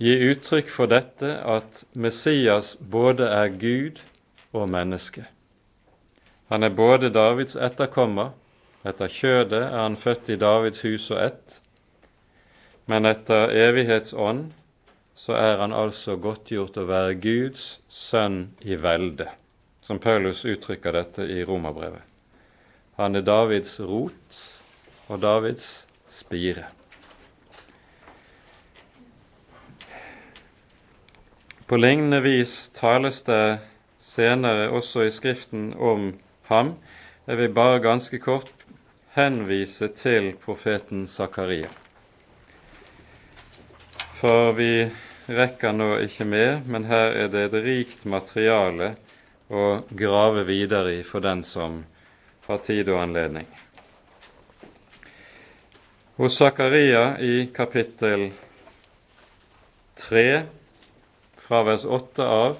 [0.00, 4.00] gi uttrykk for dette at Messias både er Gud
[4.56, 5.26] og menneske.
[6.50, 8.32] Han er både Davids etterkommer,
[8.82, 11.60] etter kjødet er han født i Davids hus og ett,
[12.90, 14.48] men etter evighetsånd
[15.14, 19.28] så er han altså godtgjort å være Guds sønn i velde,
[19.84, 22.02] som Paulus uttrykker dette i Romerbrevet.
[22.98, 24.40] Han er Davids rot
[25.06, 26.66] og Davids spire.
[31.70, 33.60] På lignende vis tales det
[34.02, 36.10] senere også i Skriften om
[36.50, 36.74] ham.
[37.26, 38.50] Jeg vil bare ganske kort
[39.14, 41.70] henvise til profeten Zakaria.
[44.20, 44.90] For vi
[45.30, 48.94] rekker nå ikke mer, men her er det et rikt materiale
[49.50, 51.84] å grave videre i for den som
[52.46, 53.46] har tid og anledning.
[56.20, 58.30] Hos Zakaria i kapittel
[60.02, 60.42] 3
[61.40, 62.58] fra vers 8 av,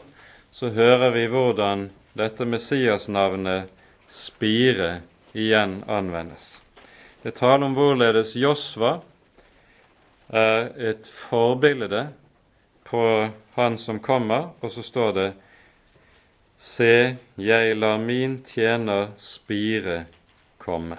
[0.51, 3.80] så hører vi hvordan dette Messias-navnet
[4.11, 5.01] spire
[5.33, 6.61] igjen anvendes.
[7.23, 8.97] Det taler om hvorledes Josva
[10.29, 12.09] er et forbilde
[12.91, 13.05] på
[13.55, 15.29] han som kommer, og så står det
[16.61, 20.03] Se, jeg lar min tjener spire
[20.61, 20.99] komme.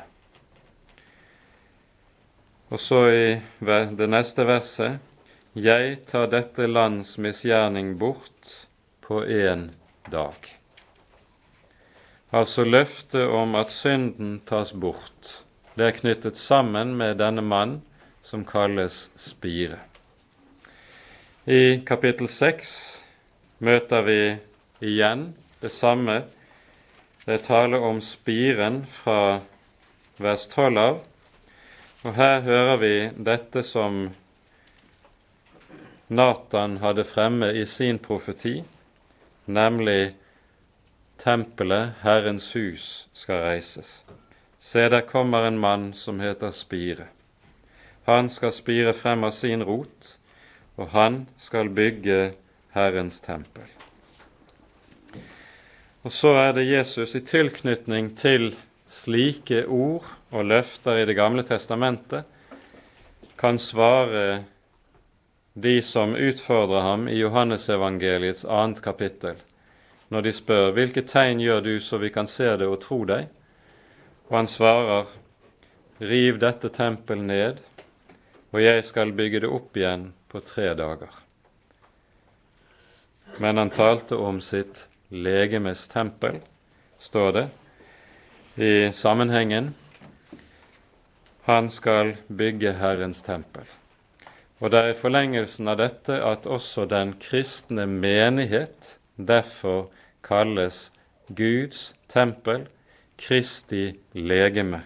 [2.72, 3.28] Og så i
[3.62, 4.98] det neste verset
[5.54, 8.56] jeg tar dette lands misgjerning bort
[9.04, 9.68] på én
[10.08, 10.61] dag.
[12.32, 15.44] Altså løftet om at synden tas bort.
[15.76, 17.82] Det er knyttet sammen med denne mann
[18.24, 19.82] som kalles Spire.
[21.44, 22.72] I kapittel seks
[23.60, 24.20] møter vi
[24.80, 26.22] igjen det samme.
[27.26, 29.42] Det er tale om spiren fra
[30.22, 31.02] vers 12 av,
[32.06, 32.96] og her hører vi
[33.28, 34.06] dette som
[36.08, 38.62] Natan hadde fremme i sin profeti,
[39.52, 40.14] nemlig
[41.22, 44.02] tempelet, Herrens hus, skal reises.
[44.60, 47.08] Se, der kommer en mann som heter Spire.
[48.06, 50.16] Han skal spire frem av sin rot,
[50.76, 52.34] og han skal bygge
[52.74, 53.70] Herrens tempel.
[56.02, 58.56] Og så er det Jesus i tilknytning til
[58.90, 62.26] slike ord og løfter i Det gamle testamentet
[63.38, 64.44] kan svare
[65.54, 69.36] de som utfordrer ham i Johannesevangeliets annet kapittel,
[70.12, 73.30] når de spør hvilke tegn gjør du så vi kan se det og tro deg?
[74.28, 75.10] Og han svarer,
[76.02, 77.60] riv dette tempel ned,
[78.52, 81.12] og jeg skal bygge det opp igjen på tre dager.
[83.40, 86.42] Men han talte om sitt legemes tempel,
[87.00, 87.46] står det
[88.56, 89.72] i sammenhengen.
[91.48, 93.64] Han skal bygge Herrens tempel.
[94.60, 99.88] Og det er i forlengelsen av dette at også den kristne menighet derfor
[100.24, 100.92] kalles
[101.28, 102.68] Guds tempel,
[103.18, 104.82] Kristi legeme,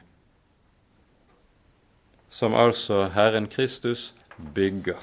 [2.30, 4.14] som altså Herren Kristus
[4.56, 5.00] bygger.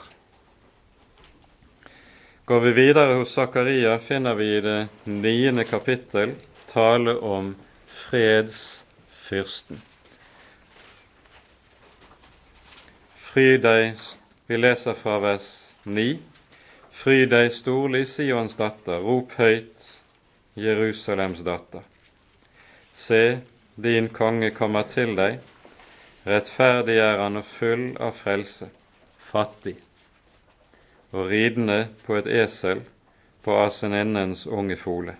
[2.44, 6.34] Går vi videre hos Zakaria, finner vi i det niende kapittel
[6.68, 7.54] tale om
[7.86, 9.80] fredsfyrsten.
[13.14, 13.96] Fry deg,
[14.46, 15.46] vi leser fra vers
[15.88, 16.18] 9.
[16.92, 19.81] Fry deg storlig, Sions datter, rop høyt,
[20.54, 21.80] Jerusalems datter.
[22.92, 23.40] Se,
[23.74, 25.38] din konge kommer til deg,
[26.28, 28.68] rettferdig er han og full av frelse,
[29.16, 29.78] fattig,
[31.12, 32.84] og ridende på et esel,
[33.42, 35.16] på aseninnens unge fole.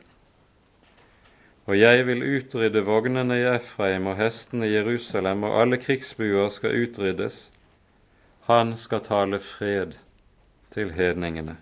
[1.65, 6.77] Og jeg vil utrydde vognene i Efraim og hestene i Jerusalem, og alle krigsbuer skal
[6.77, 7.47] utryddes.
[8.53, 9.97] Han skal tale fred
[10.75, 11.57] til hedningene,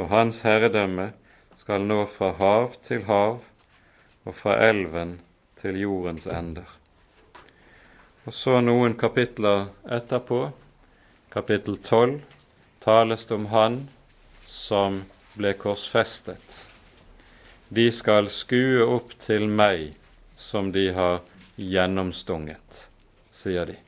[0.00, 1.10] og hans herredømme
[1.70, 3.36] skal nå fra hav til hav
[4.26, 5.12] og fra elven
[5.60, 6.66] til jordens ender.
[8.26, 10.40] Og så noen kapitler etterpå,
[11.30, 12.16] kapittel 12,
[12.82, 13.78] tales det om Han
[14.50, 14.98] som
[15.36, 16.58] ble korsfestet.
[17.70, 19.94] De skal skue opp til meg
[20.34, 21.22] som de har
[21.54, 22.82] gjennomstunget,
[23.30, 23.78] sier de.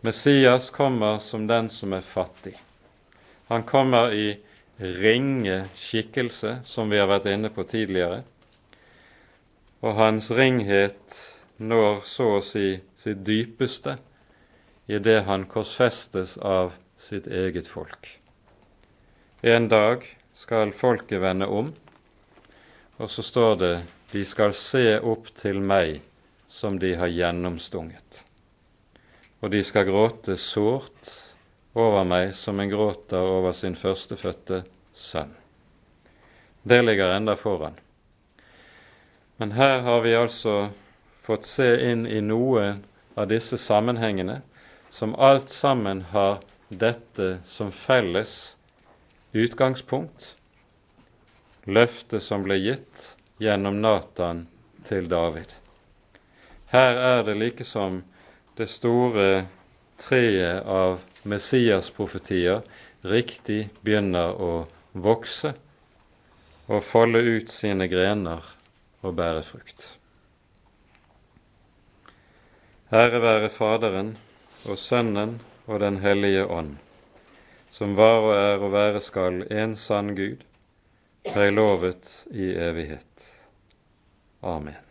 [0.00, 2.56] Messias kommer som den som er fattig.
[3.52, 4.38] Han kommer i
[4.78, 8.24] ringe skikkelse, som vi har vært inne på tidligere
[9.86, 11.16] og hans ringhet
[11.62, 13.96] når så å si sitt dypeste
[14.90, 18.08] i det han korsfestes av sitt eget folk.
[19.42, 20.04] En dag
[20.36, 21.72] skal folket vende om,
[22.96, 23.74] og så står det
[24.12, 26.00] de skal se opp til meg
[26.48, 28.22] som de har gjennomstunget.
[29.42, 31.12] Og de skal gråte sårt
[31.76, 34.62] over meg som en gråter over sin førstefødte
[34.96, 35.34] sønn.
[36.66, 37.76] Det ligger enda foran.
[39.36, 40.70] Men her har vi altså
[41.22, 42.80] fått se inn i noen
[43.14, 44.40] av disse sammenhengene
[44.90, 48.56] som alt sammen har dette som felles
[49.36, 50.32] utgangspunkt,
[51.68, 53.10] løftet som ble gitt
[53.42, 54.46] gjennom Natan
[54.88, 55.52] til David.
[56.72, 58.00] Her er det like som
[58.56, 59.46] det store
[60.00, 62.62] treet av Messias-profetier
[63.06, 64.52] riktig begynner å
[64.92, 65.52] vokse
[66.66, 68.42] og folde ut sine grener
[69.02, 69.86] og bære frukt.
[72.94, 74.14] Ære være Faderen
[74.64, 76.76] og Sønnen og Den hellige ånd,
[77.74, 80.46] som var og er og være skal en sann Gud,
[81.34, 83.30] høylovet i evighet.
[84.42, 84.85] Amen.